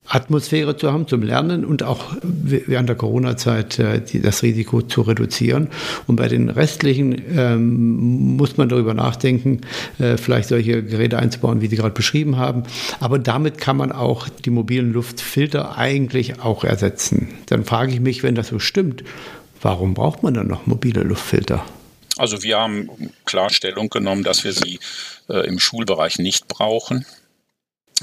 Atmosphäre 0.07 0.77
zu 0.77 0.91
haben 0.91 1.07
zum 1.07 1.23
Lernen 1.23 1.65
und 1.65 1.83
auch 1.83 2.15
während 2.21 2.89
der 2.89 2.95
Corona-Zeit 2.95 3.79
äh, 3.79 4.01
das 4.21 4.43
Risiko 4.43 4.81
zu 4.81 5.01
reduzieren. 5.01 5.69
Und 6.07 6.15
bei 6.17 6.27
den 6.27 6.49
restlichen 6.49 7.21
ähm, 7.35 8.35
muss 8.37 8.57
man 8.57 8.69
darüber 8.69 8.93
nachdenken, 8.93 9.61
äh, 9.99 10.17
vielleicht 10.17 10.49
solche 10.49 10.83
Geräte 10.83 11.17
einzubauen, 11.17 11.61
wie 11.61 11.67
Sie 11.67 11.75
gerade 11.75 11.93
beschrieben 11.93 12.37
haben. 12.37 12.63
Aber 12.99 13.19
damit 13.19 13.57
kann 13.57 13.77
man 13.77 13.91
auch 13.91 14.29
die 14.29 14.51
mobilen 14.51 14.93
Luftfilter 14.93 15.77
eigentlich 15.77 16.39
auch 16.39 16.63
ersetzen. 16.63 17.29
Dann 17.47 17.65
frage 17.65 17.91
ich 17.93 17.99
mich, 17.99 18.23
wenn 18.23 18.35
das 18.35 18.49
so 18.49 18.59
stimmt, 18.59 19.03
warum 19.61 19.93
braucht 19.95 20.21
man 20.23 20.33
dann 20.33 20.47
noch 20.47 20.67
mobile 20.67 21.01
Luftfilter? 21.01 21.65
Also 22.17 22.43
wir 22.43 22.57
haben 22.57 22.89
Klarstellung 23.25 23.89
genommen, 23.89 24.23
dass 24.23 24.43
wir 24.43 24.53
sie 24.53 24.79
äh, 25.29 25.47
im 25.47 25.59
Schulbereich 25.59 26.19
nicht 26.19 26.47
brauchen. 26.47 27.05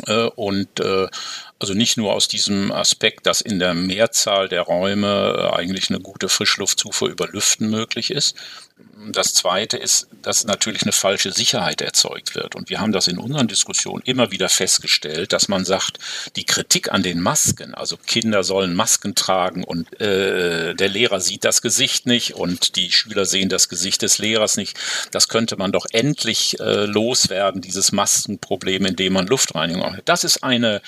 Äh, 0.07 0.27
und 0.35 0.81
äh, 0.81 1.07
also 1.63 1.75
nicht 1.75 1.97
nur 1.97 2.13
aus 2.13 2.27
diesem 2.27 2.73
Aspekt, 2.73 3.27
dass 3.27 3.41
in 3.41 3.61
der 3.61 3.73
Mehrzahl 3.73 4.49
der 4.49 4.63
Räume 4.63 5.37
äh, 5.39 5.57
eigentlich 5.57 5.91
eine 5.91 6.01
gute 6.01 6.29
Frischluftzufuhr 6.29 7.09
über 7.09 7.29
Lüften 7.29 7.71
möglich 7.71 8.11
ist. 8.11 8.37
Das 9.13 9.35
Zweite 9.35 9.77
ist, 9.77 10.09
dass 10.23 10.45
natürlich 10.45 10.83
eine 10.83 10.93
falsche 10.93 11.33
Sicherheit 11.33 11.81
erzeugt 11.81 12.35
wird. 12.35 12.57
Und 12.57 12.69
wir 12.69 12.81
haben 12.81 12.93
das 12.93 13.07
in 13.07 13.19
unseren 13.19 13.47
Diskussionen 13.47 14.03
immer 14.05 14.33
wieder 14.33 14.49
festgestellt, 14.49 15.33
dass 15.33 15.49
man 15.49 15.65
sagt, 15.65 15.99
die 16.37 16.45
Kritik 16.45 16.91
an 16.93 17.03
den 17.03 17.21
Masken, 17.21 17.75
also 17.75 17.97
Kinder 17.97 18.43
sollen 18.43 18.75
Masken 18.75 19.15
tragen 19.15 19.63
und 19.63 20.01
äh, 20.01 20.75
der 20.75 20.89
Lehrer 20.89 21.21
sieht 21.21 21.45
das 21.45 21.63
Gesicht 21.63 22.07
nicht 22.07 22.35
und 22.35 22.77
die 22.77 22.91
Schüler 22.91 23.25
sehen 23.25 23.49
das 23.49 23.69
Gesicht 23.69 24.03
des 24.03 24.19
Lehrers 24.19 24.57
nicht, 24.57 24.77
das 25.13 25.29
könnte 25.29 25.57
man 25.57 25.71
doch 25.71 25.87
endlich 25.93 26.59
äh, 26.59 26.87
loswerden, 26.87 27.61
dieses 27.61 27.93
Maskenproblem, 27.93 28.87
indem 28.87 29.13
man 29.13 29.27
Luftreinigung 29.27 29.83
macht. 29.83 30.03
Das 30.07 30.25
ist 30.25 30.43
eine 30.43 30.83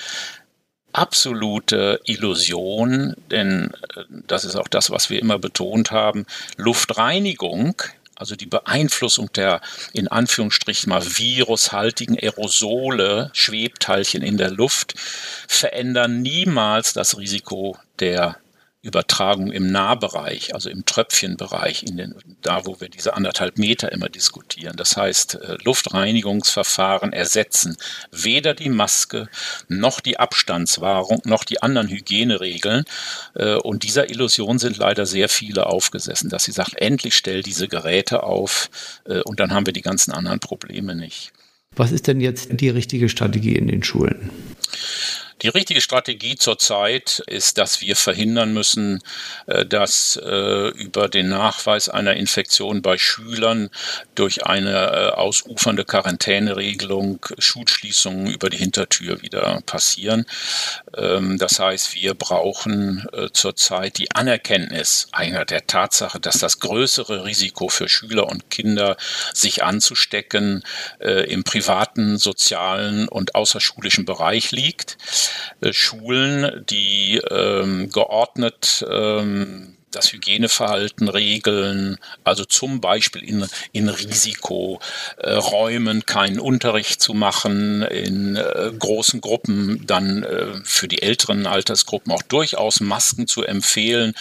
absolute 0.97 1.99
Illusion, 2.05 3.15
denn 3.31 3.71
äh, 3.95 4.03
das 4.27 4.45
ist 4.45 4.55
auch 4.55 4.67
das, 4.67 4.89
was 4.89 5.09
wir 5.09 5.19
immer 5.19 5.39
betont 5.39 5.91
haben. 5.91 6.25
Luftreinigung, 6.57 7.81
also 8.15 8.35
die 8.35 8.45
Beeinflussung 8.45 9.31
der 9.33 9.61
in 9.93 10.07
Anführungsstrichen 10.07 10.89
mal 10.89 11.03
virushaltigen 11.03 12.17
Aerosole, 12.17 13.29
Schwebteilchen 13.33 14.21
in 14.21 14.37
der 14.37 14.51
Luft, 14.51 14.93
verändern 15.47 16.21
niemals 16.21 16.93
das 16.93 17.17
Risiko 17.17 17.77
der 17.99 18.37
Übertragung 18.85 19.51
im 19.51 19.71
Nahbereich, 19.71 20.53
also 20.53 20.69
im 20.69 20.85
Tröpfchenbereich, 20.85 21.83
in 21.83 21.97
den, 21.97 22.15
da 22.43 22.65
wo 22.65 22.79
wir 22.79 22.87
diese 22.87 23.15
anderthalb 23.15 23.57
Meter 23.57 23.91
immer 23.91 24.09
diskutieren. 24.09 24.75
Das 24.77 24.95
heißt, 24.95 25.35
äh, 25.35 25.57
Luftreinigungsverfahren 25.63 27.11
ersetzen 27.11 27.77
weder 28.11 28.53
die 28.53 28.69
Maske 28.69 29.27
noch 29.67 29.99
die 29.99 30.19
Abstandswahrung 30.19 31.21
noch 31.25 31.43
die 31.43 31.63
anderen 31.63 31.89
Hygieneregeln. 31.89 32.85
Äh, 33.33 33.55
und 33.55 33.81
dieser 33.81 34.09
Illusion 34.11 34.59
sind 34.59 34.77
leider 34.77 35.07
sehr 35.07 35.29
viele 35.29 35.65
aufgesessen, 35.65 36.29
dass 36.29 36.43
sie 36.43 36.51
sagen, 36.51 36.73
endlich 36.75 37.15
stell 37.15 37.41
diese 37.41 37.67
Geräte 37.67 38.21
auf 38.23 38.69
äh, 39.05 39.21
und 39.21 39.39
dann 39.39 39.51
haben 39.51 39.65
wir 39.65 39.73
die 39.73 39.81
ganzen 39.81 40.11
anderen 40.11 40.39
Probleme 40.39 40.95
nicht. 40.95 41.33
Was 41.75 41.91
ist 41.91 42.07
denn 42.07 42.21
jetzt 42.21 42.49
die 42.51 42.69
richtige 42.69 43.09
Strategie 43.09 43.55
in 43.55 43.67
den 43.67 43.83
Schulen? 43.83 44.29
Die 45.45 45.49
richtige 45.49 45.79
Strategie 45.79 46.37
zurzeit 46.37 47.21
ist, 47.27 47.59
dass 47.59 47.79
wir 47.79 47.95
verhindern 47.95 48.51
müssen, 48.51 49.03
äh, 49.45 49.63
dass 49.63 50.15
äh, 50.15 50.69
über 50.69 51.07
den 51.07 51.29
Nachweis 51.29 51.87
einer 51.87 52.15
Infektion 52.15 52.81
bei 52.81 52.97
Schülern 52.97 53.69
durch 54.15 54.47
eine 54.47 54.71
äh, 54.71 55.09
ausufernde 55.11 55.85
Quarantäneregelung 55.85 57.23
Schulschließungen 57.37 58.25
über 58.25 58.49
die 58.49 58.57
Hintertür 58.57 59.21
wieder 59.21 59.61
passieren. 59.67 60.25
Ähm, 60.97 61.37
das 61.37 61.59
heißt, 61.59 61.93
wir 61.93 62.15
brauchen 62.15 63.07
zurzeit 63.33 63.99
die 63.99 64.11
Anerkenntnis 64.11 65.09
einer 65.11 65.45
der 65.45 65.67
Tatsache, 65.67 66.19
dass 66.19 66.39
das 66.39 66.59
größere 66.59 67.23
Risiko 67.23 67.69
für 67.69 67.87
Schüler 67.87 68.27
und 68.27 68.49
Kinder, 68.49 68.97
sich 69.33 69.63
anzustecken, 69.63 70.63
im 70.99 71.43
privaten, 71.43 72.17
sozialen 72.17 73.07
und 73.07 73.35
außerschulischen 73.35 74.05
Bereich 74.05 74.51
liegt. 74.51 74.97
Schulen, 75.71 76.65
die 76.69 77.21
ähm, 77.29 77.89
geordnet 77.89 78.85
ähm, 78.89 79.77
das 79.95 80.11
Hygieneverhalten 80.11 81.07
regeln, 81.07 81.97
also 82.23 82.45
zum 82.45 82.81
Beispiel 82.81 83.23
in, 83.23 83.45
in 83.71 83.89
Risikoräumen 83.89 86.05
keinen 86.05 86.39
Unterricht 86.39 87.01
zu 87.01 87.13
machen, 87.13 87.83
in 87.83 88.35
äh, 88.35 88.71
großen 88.77 89.21
Gruppen 89.21 89.85
dann 89.87 90.23
äh, 90.23 90.47
für 90.63 90.87
die 90.87 91.01
älteren 91.01 91.47
Altersgruppen 91.47 92.11
auch 92.11 92.21
durchaus 92.23 92.79
Masken 92.79 93.27
zu 93.27 93.43
empfehlen, 93.43 94.13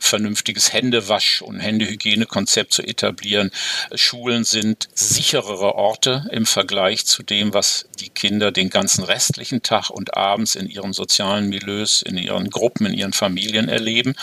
vernünftiges 0.00 0.72
Händewasch- 0.72 1.42
und 1.42 1.60
Händehygienekonzept 1.60 2.72
zu 2.72 2.82
etablieren. 2.82 3.50
Schulen 3.94 4.44
sind 4.44 4.88
sicherere 4.94 5.74
Orte 5.74 6.26
im 6.30 6.46
Vergleich 6.46 7.06
zu 7.06 7.22
dem, 7.22 7.54
was 7.54 7.86
die 8.00 8.10
Kinder 8.10 8.52
den 8.52 8.70
ganzen 8.70 9.04
restlichen 9.04 9.62
Tag 9.62 9.90
und 9.90 10.16
abends 10.16 10.54
in 10.54 10.68
ihren 10.68 10.92
sozialen 10.92 11.48
Milieus, 11.48 12.02
in 12.02 12.18
ihren 12.18 12.50
Gruppen, 12.50 12.86
in 12.86 12.94
ihren 12.94 13.12
Familien 13.12 13.68
erleben. 13.68 14.14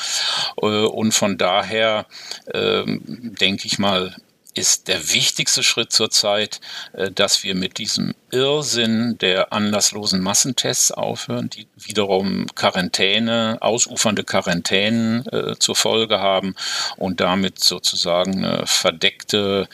Äh, 0.62 0.66
und 1.00 1.14
von 1.14 1.38
daher 1.38 2.08
ähm, 2.54 3.34
denke 3.40 3.68
ich 3.68 3.80
mal, 3.80 4.14
ist 4.54 4.90
der 4.90 5.14
wichtigste 5.14 5.64
Schritt 5.64 5.94
zurzeit, 5.94 6.60
äh, 6.92 7.10
dass 7.10 7.46
wir 7.46 7.56
mit 7.56 7.78
diesem 7.78 8.16
Irrsinn 8.32 9.18
der 9.18 9.54
anlasslosen 9.54 10.20
Massentests 10.20 10.92
aufhören, 10.92 11.50
die 11.50 11.68
wiederum 11.78 12.48
Quarantäne, 12.54 13.60
ausufernde 13.62 14.26
Quarantänen 14.26 15.26
äh, 15.28 15.56
zur 15.58 15.78
Folge 15.78 16.20
haben 16.20 16.54
und 16.98 17.22
damit 17.22 17.64
sozusagen 17.64 18.44
eine 18.44 18.68
verdeckte 18.68 19.70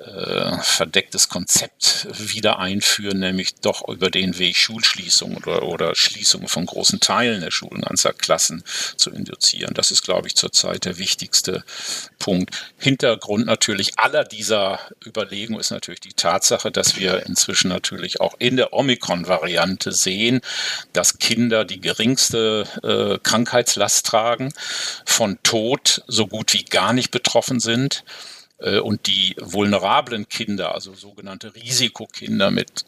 äh, 0.00 0.58
verdecktes 0.62 1.28
Konzept 1.28 2.08
wieder 2.10 2.58
einführen, 2.58 3.18
nämlich 3.18 3.56
doch 3.56 3.86
über 3.86 4.10
den 4.10 4.38
Weg 4.38 4.56
Schulschließungen 4.56 5.36
oder, 5.38 5.62
oder 5.62 5.94
Schließungen 5.94 6.48
von 6.48 6.64
großen 6.64 7.00
Teilen 7.00 7.42
der 7.42 7.50
Schulen, 7.50 7.82
ganzer 7.82 8.14
Klassen 8.14 8.64
zu 8.96 9.10
induzieren. 9.10 9.74
Das 9.74 9.90
ist, 9.90 10.02
glaube 10.02 10.28
ich, 10.28 10.36
zurzeit 10.36 10.86
der 10.86 10.98
wichtigste 10.98 11.64
Punkt. 12.18 12.56
Hintergrund 12.78 13.44
natürlich 13.46 13.98
aller 13.98 14.24
dieser 14.24 14.80
Überlegungen 15.04 15.60
ist 15.60 15.70
natürlich 15.70 16.00
die 16.00 16.14
Tatsache, 16.14 16.70
dass 16.70 16.96
wir 16.96 17.26
inzwischen 17.26 17.68
natürlich 17.68 18.20
auch 18.20 18.34
in 18.38 18.56
der 18.56 18.72
Omikron-Variante 18.72 19.92
sehen, 19.92 20.40
dass 20.94 21.18
Kinder 21.18 21.66
die 21.66 21.80
geringste 21.80 22.66
äh, 22.82 23.18
Krankheitslast 23.22 24.06
tragen, 24.06 24.52
von 25.04 25.38
Tod 25.42 26.02
so 26.06 26.26
gut 26.26 26.54
wie 26.54 26.64
gar 26.64 26.94
nicht 26.94 27.10
betroffen 27.10 27.60
sind 27.60 28.02
und 28.60 29.06
die 29.06 29.36
vulnerablen 29.40 30.28
Kinder, 30.28 30.74
also 30.74 30.94
sogenannte 30.94 31.54
Risikokinder 31.54 32.50
mit 32.50 32.84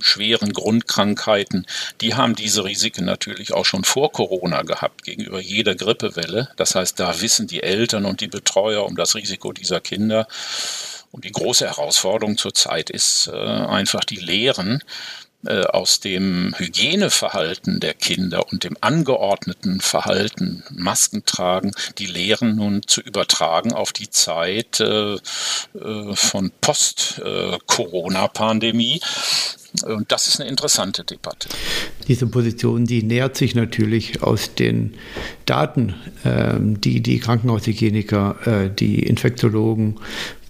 schweren 0.00 0.52
Grundkrankheiten, 0.52 1.66
die 2.00 2.14
haben 2.14 2.34
diese 2.34 2.64
Risiken 2.64 3.04
natürlich 3.04 3.52
auch 3.52 3.64
schon 3.64 3.84
vor 3.84 4.10
Corona 4.12 4.62
gehabt 4.62 5.04
gegenüber 5.04 5.40
jeder 5.40 5.74
Grippewelle. 5.74 6.48
Das 6.56 6.74
heißt, 6.74 6.98
da 6.98 7.20
wissen 7.20 7.46
die 7.46 7.62
Eltern 7.62 8.04
und 8.06 8.20
die 8.20 8.28
Betreuer 8.28 8.86
um 8.86 8.96
das 8.96 9.14
Risiko 9.14 9.52
dieser 9.52 9.80
Kinder. 9.80 10.26
Und 11.10 11.24
die 11.24 11.32
große 11.32 11.66
Herausforderung 11.66 12.36
zurzeit 12.38 12.90
ist 12.90 13.28
äh, 13.28 13.36
einfach 13.36 14.04
die 14.04 14.16
Lehren 14.16 14.82
äh, 15.46 15.64
aus 15.64 16.00
dem 16.00 16.54
Hygieneverhalten 16.56 17.78
der 17.80 17.92
Kinder 17.94 18.50
und 18.50 18.64
dem 18.64 18.76
angeordneten 18.80 19.80
Verhalten, 19.80 20.64
Masken 20.70 21.24
tragen, 21.26 21.72
die 21.98 22.06
Lehren 22.06 22.56
nun 22.56 22.80
zu 22.86 23.00
übertragen 23.00 23.72
auf 23.72 23.92
die 23.92 24.10
Zeit 24.10 24.80
äh, 24.80 25.14
äh 25.14 25.18
von 26.14 26.50
Post-Corona-Pandemie. 26.60 29.00
Und 29.84 30.12
das 30.12 30.28
ist 30.28 30.40
eine 30.40 30.48
interessante 30.48 31.02
Debatte. 31.04 31.48
Diese 32.06 32.28
Position, 32.28 32.86
die 32.86 33.02
nähert 33.02 33.36
sich 33.36 33.56
natürlich 33.56 34.22
aus 34.22 34.54
den 34.54 34.94
Daten, 35.46 35.96
ähm, 36.24 36.80
die 36.80 37.02
die 37.02 37.18
Krankenhaushygieniker, 37.18 38.70
die 38.78 39.00
Infektologen 39.00 39.98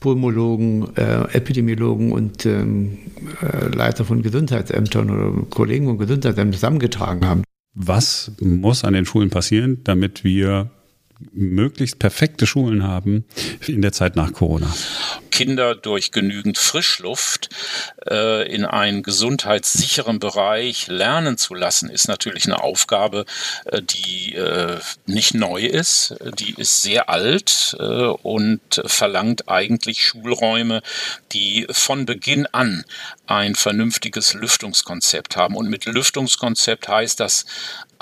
Pulmologen, 0.04 0.94
äh, 0.96 1.34
Epidemiologen 1.34 2.12
und 2.12 2.44
ähm, 2.44 2.98
äh, 3.40 3.74
Leiter 3.74 4.04
von 4.04 4.20
Gesundheitsämtern 4.20 5.08
oder 5.10 5.46
Kollegen 5.48 5.86
von 5.86 5.96
Gesundheitsämtern 5.96 6.52
zusammengetragen 6.52 7.26
haben. 7.26 7.42
Was 7.72 8.30
muss 8.38 8.84
an 8.84 8.92
den 8.92 9.06
Schulen 9.06 9.30
passieren, 9.30 9.78
damit 9.82 10.22
wir 10.22 10.68
möglichst 11.32 11.98
perfekte 11.98 12.46
Schulen 12.46 12.82
haben 12.82 13.24
in 13.66 13.82
der 13.82 13.92
Zeit 13.92 14.16
nach 14.16 14.32
Corona? 14.32 14.72
Kinder 15.34 15.74
durch 15.74 16.12
genügend 16.12 16.58
Frischluft 16.58 17.48
äh, 18.08 18.48
in 18.48 18.64
einen 18.64 19.02
gesundheitssicheren 19.02 20.20
Bereich 20.20 20.86
lernen 20.86 21.38
zu 21.38 21.54
lassen, 21.54 21.90
ist 21.90 22.06
natürlich 22.06 22.44
eine 22.44 22.62
Aufgabe, 22.62 23.24
äh, 23.64 23.82
die 23.82 24.34
äh, 24.34 24.78
nicht 25.06 25.34
neu 25.34 25.62
ist. 25.64 26.14
Die 26.38 26.54
ist 26.54 26.82
sehr 26.82 27.08
alt 27.08 27.76
äh, 27.80 27.82
und 27.82 28.80
verlangt 28.86 29.48
eigentlich 29.48 30.06
Schulräume, 30.06 30.82
die 31.32 31.66
von 31.68 32.06
Beginn 32.06 32.46
an 32.52 32.84
ein 33.26 33.56
vernünftiges 33.56 34.34
Lüftungskonzept 34.34 35.36
haben. 35.36 35.56
Und 35.56 35.68
mit 35.68 35.84
Lüftungskonzept 35.86 36.86
heißt 36.86 37.18
das 37.18 37.44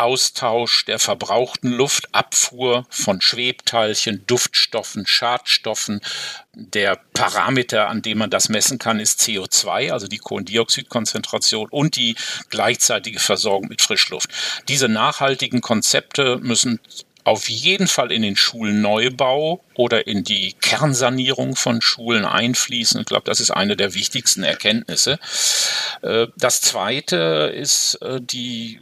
Austausch 0.02 0.84
der 0.84 0.98
verbrauchten 0.98 1.70
Luft, 1.70 2.12
Abfuhr 2.12 2.86
von 2.90 3.20
Schwebteilchen, 3.20 4.26
Duftstoffen, 4.26 5.06
Schadstoffen. 5.06 6.00
Der 6.54 7.00
Parameter, 7.14 7.88
an 7.88 8.02
dem 8.02 8.18
man 8.18 8.28
das 8.28 8.48
messen 8.48 8.80
kann, 8.80 8.98
ist 8.98 9.20
CO2, 9.20 9.92
also 9.92 10.08
die 10.08 10.18
Kohlendioxidkonzentration 10.18 11.68
und 11.70 11.94
die 11.94 12.16
gleichzeitige 12.50 13.20
Versorgung 13.20 13.68
mit 13.68 13.80
Frischluft. 13.80 14.28
Diese 14.66 14.88
nachhaltigen 14.88 15.60
Konzepte 15.60 16.38
müssen 16.38 16.80
auf 17.24 17.48
jeden 17.48 17.86
Fall 17.86 18.10
in 18.10 18.22
den 18.22 18.34
Schulneubau 18.34 19.62
oder 19.74 20.06
in 20.08 20.24
die 20.24 20.54
Kernsanierung 20.54 21.54
von 21.54 21.80
Schulen 21.80 22.24
einfließen. 22.24 23.00
Ich 23.00 23.06
glaube, 23.06 23.24
das 23.26 23.38
ist 23.38 23.52
eine 23.52 23.76
der 23.76 23.94
wichtigsten 23.94 24.42
Erkenntnisse. 24.42 25.20
Äh, 26.02 26.26
das 26.36 26.60
Zweite 26.60 27.52
ist 27.54 27.94
äh, 28.02 28.20
die 28.20 28.80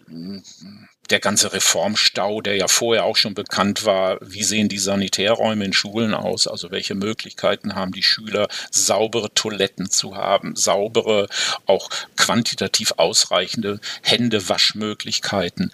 der 1.10 1.20
ganze 1.20 1.52
Reformstau, 1.52 2.40
der 2.40 2.56
ja 2.56 2.68
vorher 2.68 3.04
auch 3.04 3.16
schon 3.16 3.34
bekannt 3.34 3.84
war, 3.84 4.18
wie 4.20 4.44
sehen 4.44 4.68
die 4.68 4.78
Sanitärräume 4.78 5.64
in 5.64 5.72
Schulen 5.72 6.14
aus, 6.14 6.46
also 6.46 6.70
welche 6.70 6.94
Möglichkeiten 6.94 7.74
haben 7.74 7.92
die 7.92 8.02
Schüler, 8.02 8.48
saubere 8.70 9.32
Toiletten 9.34 9.90
zu 9.90 10.16
haben, 10.16 10.56
saubere, 10.56 11.28
auch 11.66 11.90
quantitativ 12.16 12.94
ausreichende 12.96 13.80
Händewaschmöglichkeiten, 14.02 15.72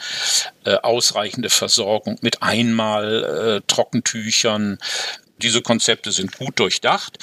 äh, 0.64 0.76
ausreichende 0.76 1.50
Versorgung 1.50 2.18
mit 2.22 2.42
einmal 2.42 3.24
äh, 3.24 3.60
Trockentüchern, 3.66 4.78
diese 5.42 5.62
Konzepte 5.62 6.12
sind 6.12 6.36
gut 6.36 6.58
durchdacht. 6.58 7.18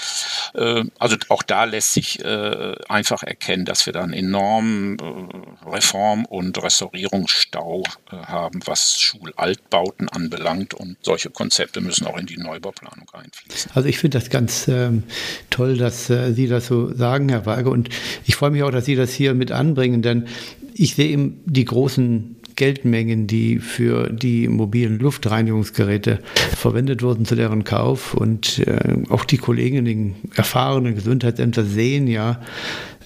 Äh, 0.53 0.83
also 0.99 1.15
auch 1.29 1.43
da 1.43 1.63
lässt 1.63 1.93
sich 1.93 2.23
äh, 2.23 2.75
einfach 2.87 3.23
erkennen, 3.23 3.65
dass 3.65 3.85
wir 3.85 3.93
da 3.93 4.03
einen 4.03 4.13
enormen 4.13 4.97
äh, 4.99 5.69
Reform- 5.69 6.25
und 6.25 6.61
Restaurierungsstau 6.61 7.83
haben, 8.11 8.61
was 8.65 8.99
Schulaltbauten 8.99 10.09
anbelangt. 10.09 10.73
Und 10.73 10.97
solche 11.01 11.29
Konzepte 11.29 11.81
müssen 11.81 12.05
auch 12.05 12.17
in 12.17 12.25
die 12.25 12.37
Neubauplanung 12.37 13.09
einfließen. 13.11 13.71
Also 13.73 13.89
ich 13.89 13.99
finde 13.99 14.19
das 14.19 14.29
ganz 14.29 14.67
ähm, 14.67 15.03
toll, 15.49 15.77
dass 15.77 16.09
äh, 16.09 16.33
Sie 16.33 16.47
das 16.47 16.67
so 16.67 16.93
sagen, 16.93 17.29
Herr 17.29 17.45
Waage. 17.45 17.69
Und 17.69 17.89
ich 18.25 18.35
freue 18.35 18.51
mich 18.51 18.63
auch, 18.63 18.71
dass 18.71 18.85
Sie 18.85 18.95
das 18.95 19.13
hier 19.13 19.33
mit 19.33 19.51
anbringen, 19.51 20.01
denn 20.01 20.27
ich 20.75 20.95
sehe 20.95 21.09
eben 21.09 21.41
die 21.45 21.65
großen 21.65 22.35
Geldmengen, 22.63 23.27
die 23.27 23.59
für 23.59 24.09
die 24.09 24.47
mobilen 24.47 24.97
Luftreinigungsgeräte 24.97 26.19
verwendet 26.55 27.01
wurden 27.03 27.25
zu 27.25 27.35
deren 27.35 27.65
Kauf. 27.65 28.13
Und 28.13 28.59
äh, 28.59 28.95
auch 29.09 29.25
die 29.25 29.37
Kollegen 29.37 29.79
in 29.79 29.85
den 29.85 30.15
erfahrenen 30.33 30.95
Gesundheitsämtern 30.95 31.67
sehen 31.67 32.07
ja, 32.07 32.39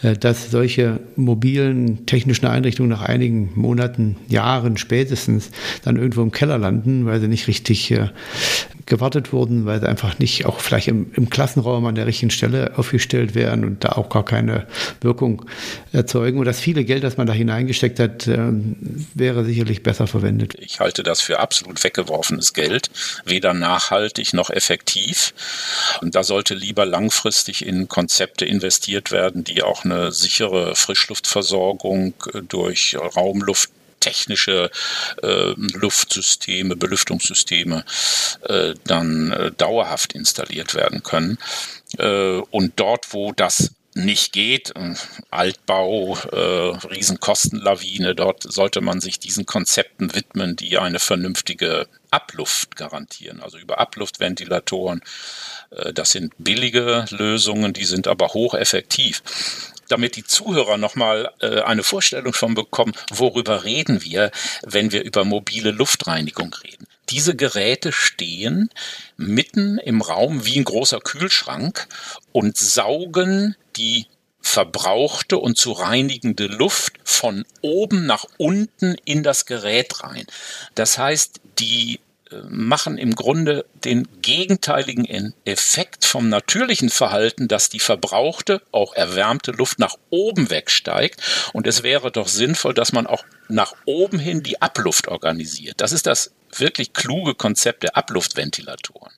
äh, 0.04 0.14
dass 0.16 0.52
solche 0.52 1.00
mobilen 1.16 2.06
technischen 2.06 2.46
Einrichtungen 2.46 2.92
nach 2.92 3.02
einigen 3.02 3.50
Monaten, 3.56 4.18
Jahren 4.28 4.78
spätestens 4.78 5.50
dann 5.84 5.98
irgendwo 5.98 6.22
im 6.22 6.30
Keller 6.30 6.60
landen, 6.60 7.08
weil 7.08 7.20
sie 7.20 7.28
nicht 7.28 7.48
richtig 7.48 7.90
äh, 7.90 8.10
gewartet 8.88 9.34
wurden, 9.34 9.66
weil 9.66 9.80
sie 9.80 9.88
einfach 9.88 10.18
nicht 10.18 10.46
auch 10.46 10.60
vielleicht 10.60 10.88
im, 10.88 11.12
im, 11.14 11.30
Klassenraum 11.30 11.86
an 11.86 11.96
der 11.96 12.08
richtigen 12.08 12.32
Stelle 12.32 12.72
aufgestellt 12.78 13.36
werden 13.36 13.64
und 13.66 13.84
da 13.84 13.90
auch 13.90 14.10
gar 14.10 14.26
keine 14.26 14.66
Wirkung 15.02 15.46
erzeugen. 15.92 16.40
Und 16.40 16.46
das 16.46 16.60
viele 16.60 16.86
Geld, 16.86 17.04
das 17.04 17.18
man 17.18 17.28
da 17.28 17.34
hineingesteckt 17.34 18.00
hat, 18.00 18.28
äh, 18.28 18.38
wäre 19.14 19.46
sicherlich 19.46 19.84
besser 19.84 20.08
verwendet. 20.08 20.56
Ich 20.58 20.80
halte 20.80 21.04
das 21.04 21.22
für 21.22 21.40
absolut 21.40 21.84
weggeworfenes 21.84 22.54
Geld, 22.54 22.90
weder 23.26 23.54
nachhaltig 23.54 24.34
noch 24.34 24.50
effektiv. 24.50 25.34
Und 26.02 26.16
da 26.16 26.24
sollte 26.24 26.56
lieber 26.56 26.86
langfristig 26.86 27.66
in 27.66 27.90
Konzepte 27.90 28.46
investiert 28.46 29.12
werden, 29.12 29.44
die 29.44 29.64
auch 29.64 29.84
eine 29.84 30.12
sichere 30.12 30.76
Frischluftversorgung 30.76 32.14
durch 32.48 32.98
Raumluft 33.16 33.70
technische 34.00 34.70
äh, 35.22 35.54
Luftsysteme, 35.74 36.76
Belüftungssysteme 36.76 37.86
äh, 38.44 38.74
dann 38.86 39.32
äh, 39.32 39.52
dauerhaft 39.52 40.14
installiert 40.14 40.76
werden 40.76 41.04
können. 41.04 41.38
Äh, 41.98 42.42
und 42.52 42.74
dort, 42.80 43.14
wo 43.14 43.32
das 43.32 43.72
nicht 43.98 44.32
geht, 44.32 44.74
äh, 44.76 44.94
Altbau, 45.32 46.18
äh, 46.32 46.88
Riesenkostenlawine, 46.88 48.16
dort 48.16 48.44
sollte 48.44 48.82
man 48.82 49.02
sich 49.02 49.20
diesen 49.20 49.46
Konzepten 49.46 50.14
widmen, 50.16 50.56
die 50.56 50.78
eine 50.78 51.00
vernünftige 51.00 51.88
Abluft 52.12 52.76
garantieren, 52.76 53.42
also 53.42 53.58
über 53.58 53.80
Abluftventilatoren. 53.80 55.02
Äh, 55.72 55.94
das 55.94 56.12
sind 56.12 56.34
billige 56.38 57.06
Lösungen, 57.10 57.74
die 57.74 57.86
sind 57.86 58.08
aber 58.08 58.30
hocheffektiv 58.30 59.24
damit 59.88 60.16
die 60.16 60.24
Zuhörer 60.24 60.78
nochmal 60.78 61.32
äh, 61.40 61.62
eine 61.62 61.84
Vorstellung 61.84 62.34
von 62.34 62.56
bekommen, 62.56 62.94
worüber 63.12 63.64
reden 63.64 64.04
wir, 64.04 64.32
wenn 64.66 64.92
wir 64.92 65.04
über 65.04 65.26
mobile 65.26 65.72
Luftreinigung 65.72 66.54
reden. 66.64 66.88
Diese 67.10 67.36
Geräte 67.36 67.92
stehen 67.92 68.70
mitten 69.16 69.78
im 69.78 70.02
Raum 70.02 70.46
wie 70.46 70.58
ein 70.58 70.66
großer 70.66 71.00
Kühlschrank 71.00 71.88
und 72.34 72.58
saugen 72.58 73.56
die 73.78 74.08
verbrauchte 74.42 75.38
und 75.38 75.58
zu 75.58 75.74
reinigende 75.74 76.48
Luft 76.48 76.94
von 77.04 77.46
oben 77.62 78.06
nach 78.06 78.26
unten 78.38 78.96
in 79.06 79.22
das 79.24 79.46
Gerät 79.46 80.04
rein. 80.04 80.26
Das 80.76 80.98
heißt, 80.98 81.42
die 81.60 82.00
äh, 82.32 82.36
machen 82.50 82.98
im 82.98 83.14
Grunde 83.16 83.66
den 83.88 84.08
gegenteiligen 84.22 85.34
Effekt 85.46 86.06
vom 86.06 86.28
natürlichen 86.28 86.90
Verhalten, 86.90 87.48
dass 87.48 87.70
die 87.70 87.80
verbrauchte, 87.80 88.62
auch 88.72 88.94
erwärmte 88.94 89.52
Luft 89.52 89.80
nach 89.80 89.96
oben 90.10 90.50
wegsteigt. 90.50 91.22
Und 91.54 91.68
es 91.68 91.84
wäre 91.84 92.12
doch 92.12 92.28
sinnvoll, 92.28 92.74
dass 92.74 92.92
man 92.92 93.08
auch 93.08 93.24
nach 93.48 93.74
oben 93.86 94.20
hin 94.20 94.44
die 94.44 94.62
Abluft 94.62 95.08
organisiert. 95.08 95.76
Das 95.80 95.94
ist 95.94 96.06
das 96.06 96.32
wirklich 96.56 96.94
kluge 96.94 97.36
Konzept 97.36 97.84
der 97.84 97.96
Abluftventilatoren. 97.98 99.14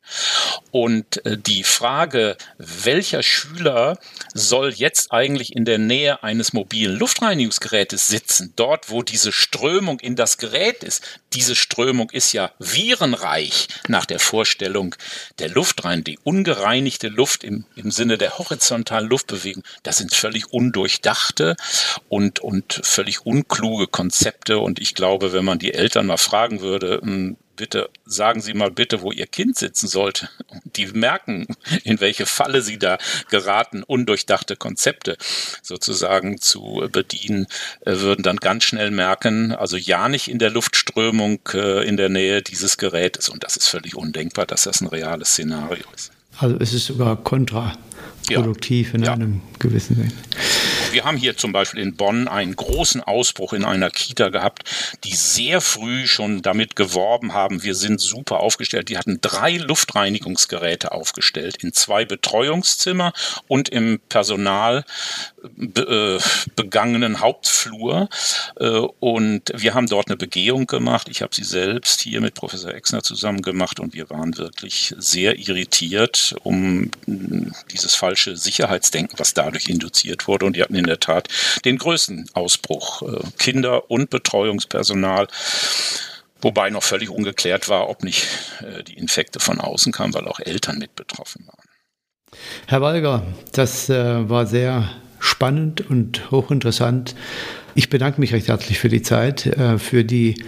Und 0.71 1.25
äh, 1.25 1.37
die 1.37 1.63
Frage, 1.63 2.37
welcher 2.57 3.23
Schüler 3.23 3.97
soll 4.33 4.71
jetzt 4.71 5.11
eigentlich 5.11 5.55
in 5.55 5.65
der 5.65 5.77
Nähe 5.77 6.23
eines 6.23 6.53
mobilen 6.53 6.97
Luftreinigungsgerätes 6.97 8.07
sitzen, 8.07 8.53
dort 8.55 8.89
wo 8.89 9.03
diese 9.03 9.31
Strömung 9.31 9.99
in 9.99 10.15
das 10.15 10.37
Gerät 10.37 10.83
ist, 10.83 11.03
diese 11.33 11.55
Strömung 11.55 12.09
ist 12.09 12.33
ja 12.33 12.51
virenreich 12.59 13.67
nach 13.87 14.05
der 14.05 14.19
Vorstellung 14.19 14.58
der 14.59 15.49
Luftreinigung, 15.49 16.03
die 16.03 16.19
ungereinigte 16.23 17.07
Luft 17.07 17.43
im, 17.43 17.65
im 17.75 17.91
Sinne 17.91 18.17
der 18.17 18.37
horizontalen 18.37 19.09
Luftbewegung, 19.09 19.63
das 19.83 19.97
sind 19.97 20.13
völlig 20.13 20.51
undurchdachte 20.51 21.55
und, 22.09 22.39
und 22.39 22.81
völlig 22.83 23.25
unkluge 23.25 23.87
Konzepte. 23.87 24.59
Und 24.59 24.79
ich 24.79 24.93
glaube, 24.95 25.33
wenn 25.33 25.45
man 25.45 25.59
die 25.59 25.73
Eltern 25.73 26.05
mal 26.05 26.17
fragen 26.17 26.61
würde, 26.61 26.99
hm, 27.01 27.37
bitte 27.59 27.89
sagen 28.05 28.41
Sie 28.41 28.53
mal 28.53 28.71
bitte, 28.71 29.01
wo 29.01 29.11
Ihr 29.11 29.27
Kind 29.27 29.57
sitzen 29.57 29.87
sollte. 29.87 30.29
Die 30.63 30.87
merken, 30.87 31.45
in 31.83 31.99
welche 31.99 32.25
Falle 32.25 32.61
sie 32.61 32.79
da 32.79 32.97
geraten, 33.29 33.83
undurchdachte 33.83 34.55
Konzepte 34.55 35.17
sozusagen 35.61 36.39
zu 36.39 36.87
bedienen, 36.91 37.47
äh, 37.85 37.99
würden 37.99 38.23
dann 38.23 38.37
ganz 38.37 38.63
schnell 38.63 38.91
merken, 38.91 39.51
also 39.51 39.75
ja 39.75 40.07
nicht 40.07 40.29
in 40.29 40.39
der 40.39 40.49
Luftströmung 40.49 41.41
äh, 41.53 41.85
in 41.85 41.97
der 41.97 42.07
Nähe 42.07 42.41
dieses 42.41 42.77
Gerätes. 42.77 43.27
Und 43.27 43.43
das 43.43 43.57
ist 43.57 43.67
völlig 43.67 43.95
undenkbar, 43.95 44.45
dass 44.45 44.63
das 44.63 44.79
ein 44.79 44.87
reales 44.87 45.31
Szenario 45.31 45.83
ist. 45.93 46.11
Also 46.37 46.55
es 46.59 46.73
ist 46.73 46.85
sogar 46.85 47.17
kontraproduktiv 47.17 48.89
ja. 48.89 48.95
in 48.95 49.03
ja. 49.03 49.13
einem 49.13 49.41
gewissen 49.59 49.97
Sinne. 49.97 50.11
Wir 50.91 51.05
haben 51.05 51.17
hier 51.17 51.37
zum 51.37 51.51
Beispiel 51.51 51.81
in 51.81 51.95
Bonn 51.95 52.27
einen 52.27 52.55
großen 52.55 53.01
Ausbruch 53.03 53.53
in 53.53 53.63
einer 53.63 53.91
Kita 53.91 54.29
gehabt, 54.29 54.63
die 55.03 55.15
sehr 55.15 55.61
früh 55.61 56.07
schon 56.07 56.41
damit 56.41 56.75
geworben 56.75 57.33
haben, 57.33 57.63
wir 57.63 57.75
sind 57.75 58.01
super 58.01 58.39
aufgestellt. 58.39 58.89
Die 58.89 58.97
hatten 58.97 59.19
drei 59.21 59.57
Luftreinigungsgeräte 59.57 60.91
aufgestellt 60.91 61.57
in 61.61 61.73
zwei 61.73 62.05
Betreuungszimmer 62.05 63.13
und 63.47 63.69
im 63.69 63.99
Personal 64.09 64.83
äh, 65.77 66.17
begangenen 66.55 67.19
Hauptflur. 67.19 68.09
Äh, 68.59 68.67
und 68.99 69.51
wir 69.55 69.73
haben 69.73 69.87
dort 69.87 70.07
eine 70.07 70.17
Begehung 70.17 70.65
gemacht. 70.65 71.07
Ich 71.09 71.21
habe 71.21 71.35
sie 71.35 71.43
selbst 71.43 72.01
hier 72.01 72.21
mit 72.21 72.33
Professor 72.33 72.73
Exner 72.73 73.03
zusammen 73.03 73.41
gemacht 73.41 73.79
und 73.79 73.93
wir 73.93 74.09
waren 74.09 74.37
wirklich 74.37 74.95
sehr 74.97 75.37
irritiert 75.37 76.35
um 76.43 76.91
dieses 77.71 77.95
falsche 77.95 78.35
Sicherheitsdenken, 78.35 79.19
was 79.19 79.33
dadurch 79.33 79.69
induziert 79.69 80.27
wurde. 80.27 80.45
Und 80.45 80.55
die 80.55 80.63
hatten 80.63 80.75
in 80.79 80.87
der 80.87 80.99
Tat 80.99 81.27
den 81.65 81.77
größten 81.77 82.29
Ausbruch. 82.33 83.01
Äh, 83.03 83.19
Kinder 83.37 83.89
und 83.91 84.09
Betreuungspersonal. 84.09 85.27
Wobei 86.41 86.69
noch 86.69 86.83
völlig 86.83 87.09
ungeklärt 87.09 87.69
war, 87.69 87.89
ob 87.89 88.03
nicht 88.03 88.25
äh, 88.61 88.83
die 88.83 88.97
Infekte 88.97 89.39
von 89.39 89.59
außen 89.59 89.91
kamen, 89.91 90.13
weil 90.13 90.27
auch 90.27 90.39
Eltern 90.39 90.77
mit 90.77 90.95
betroffen 90.95 91.45
waren. 91.47 91.69
Herr 92.67 92.81
Walger, 92.81 93.23
das 93.51 93.89
äh, 93.89 94.29
war 94.29 94.45
sehr 94.45 94.89
spannend 95.19 95.89
und 95.89 96.31
hochinteressant. 96.31 97.15
Ich 97.75 97.89
bedanke 97.89 98.19
mich 98.19 98.33
recht 98.33 98.47
herzlich 98.47 98.79
für 98.79 98.89
die 98.89 99.01
Zeit, 99.01 99.45
äh, 99.45 99.77
für 99.77 100.03
die 100.03 100.43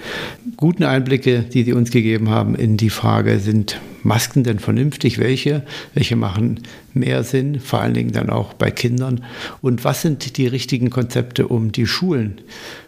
guten 0.58 0.84
Einblicke, 0.84 1.42
die 1.42 1.64
Sie 1.64 1.74
uns 1.74 1.92
gegeben 1.92 2.30
haben 2.30 2.56
in 2.56 2.78
die 2.78 2.90
Frage, 2.90 3.40
sind 3.40 3.80
Masken 4.04 4.44
denn 4.44 4.60
vernünftig? 4.60 5.20
Welche? 5.20 5.64
Welche 5.94 6.16
machen 6.16 6.62
mehr 6.94 7.24
Sinn? 7.24 7.60
Vor 7.60 7.82
allen 7.82 7.94
Dingen 7.94 8.12
dann 8.12 8.30
auch 8.30 8.54
bei 8.54 8.72
Kindern. 8.72 9.24
Und 9.62 9.84
was 9.84 10.02
sind 10.02 10.38
die 10.38 10.48
richtigen 10.48 10.90
Konzepte, 10.90 11.48
um 11.48 11.72
die 11.72 11.86
Schulen 11.86 12.42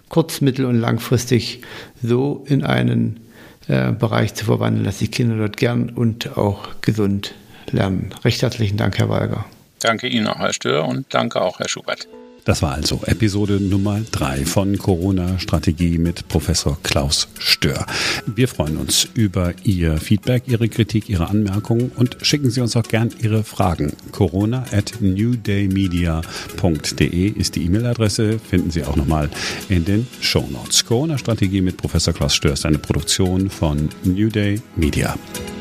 kurz-, 0.10 0.41
mittel- 0.41 0.65
und 0.65 0.80
langfristig 0.80 1.62
so 2.02 2.43
in 2.48 2.63
einen 2.63 3.19
äh, 3.67 3.91
Bereich 3.91 4.34
zu 4.34 4.46
verwandeln, 4.46 4.86
dass 4.86 4.98
die 4.98 5.08
Kinder 5.08 5.38
dort 5.38 5.58
gern 5.58 5.89
und 5.89 6.38
auch 6.38 6.82
gesund 6.82 7.36
lernen? 7.72 8.13
Recht 8.24 8.41
herzlichen 8.41 8.78
Dank, 8.78 8.98
Herr 8.98 9.10
Walger. 9.10 9.46
Danke 9.80 10.08
Ihnen 10.08 10.28
auch, 10.28 10.39
Herr 10.39 10.54
Stör, 10.54 10.88
und 10.88 11.06
danke 11.13 11.41
auch, 11.41 11.60
Herr 11.60 11.69
Schubert. 11.69 12.08
Das 12.46 12.62
war 12.62 12.74
also 12.74 13.02
Episode 13.06 13.62
Nummer 13.62 14.02
drei 14.12 14.46
von 14.46 14.78
Corona 14.78 15.40
Strategie 15.40 15.98
mit 15.98 16.28
Professor 16.28 16.78
Klaus 16.84 17.30
Stör. 17.40 17.86
Wir 18.26 18.50
freuen 18.50 18.76
uns 18.78 19.08
über 19.14 19.54
Ihr 19.64 19.96
Feedback, 19.98 20.44
Ihre 20.48 20.68
Kritik, 20.68 21.08
Ihre 21.10 21.30
Anmerkungen 21.30 21.94
und 21.96 22.18
schicken 22.22 22.52
Sie 22.52 22.60
uns 22.60 22.76
auch 22.76 22.84
gern 22.84 23.12
Ihre 23.22 23.46
Fragen. 23.46 23.94
Corona 24.12 24.66
at 24.72 24.96
newdaymedia.de 25.00 27.30
ist 27.30 27.56
die 27.56 27.64
E-Mail-Adresse, 27.64 28.40
finden 28.40 28.72
Sie 28.72 28.84
auch 28.84 28.98
nochmal 28.98 29.30
in 29.70 29.86
den 29.86 30.06
Show 30.20 30.46
Notes. 30.52 30.86
Corona 30.86 31.18
Strategie 31.18 31.62
mit 31.62 31.78
Professor 31.78 32.14
Klaus 32.14 32.36
Stör 32.36 32.52
ist 32.54 32.66
eine 32.66 32.80
Produktion 32.80 33.50
von 33.50 33.88
New 34.04 34.28
Day 34.28 34.62
Media. 34.76 35.16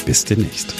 Bis 0.04 0.24
demnächst. 0.24 0.74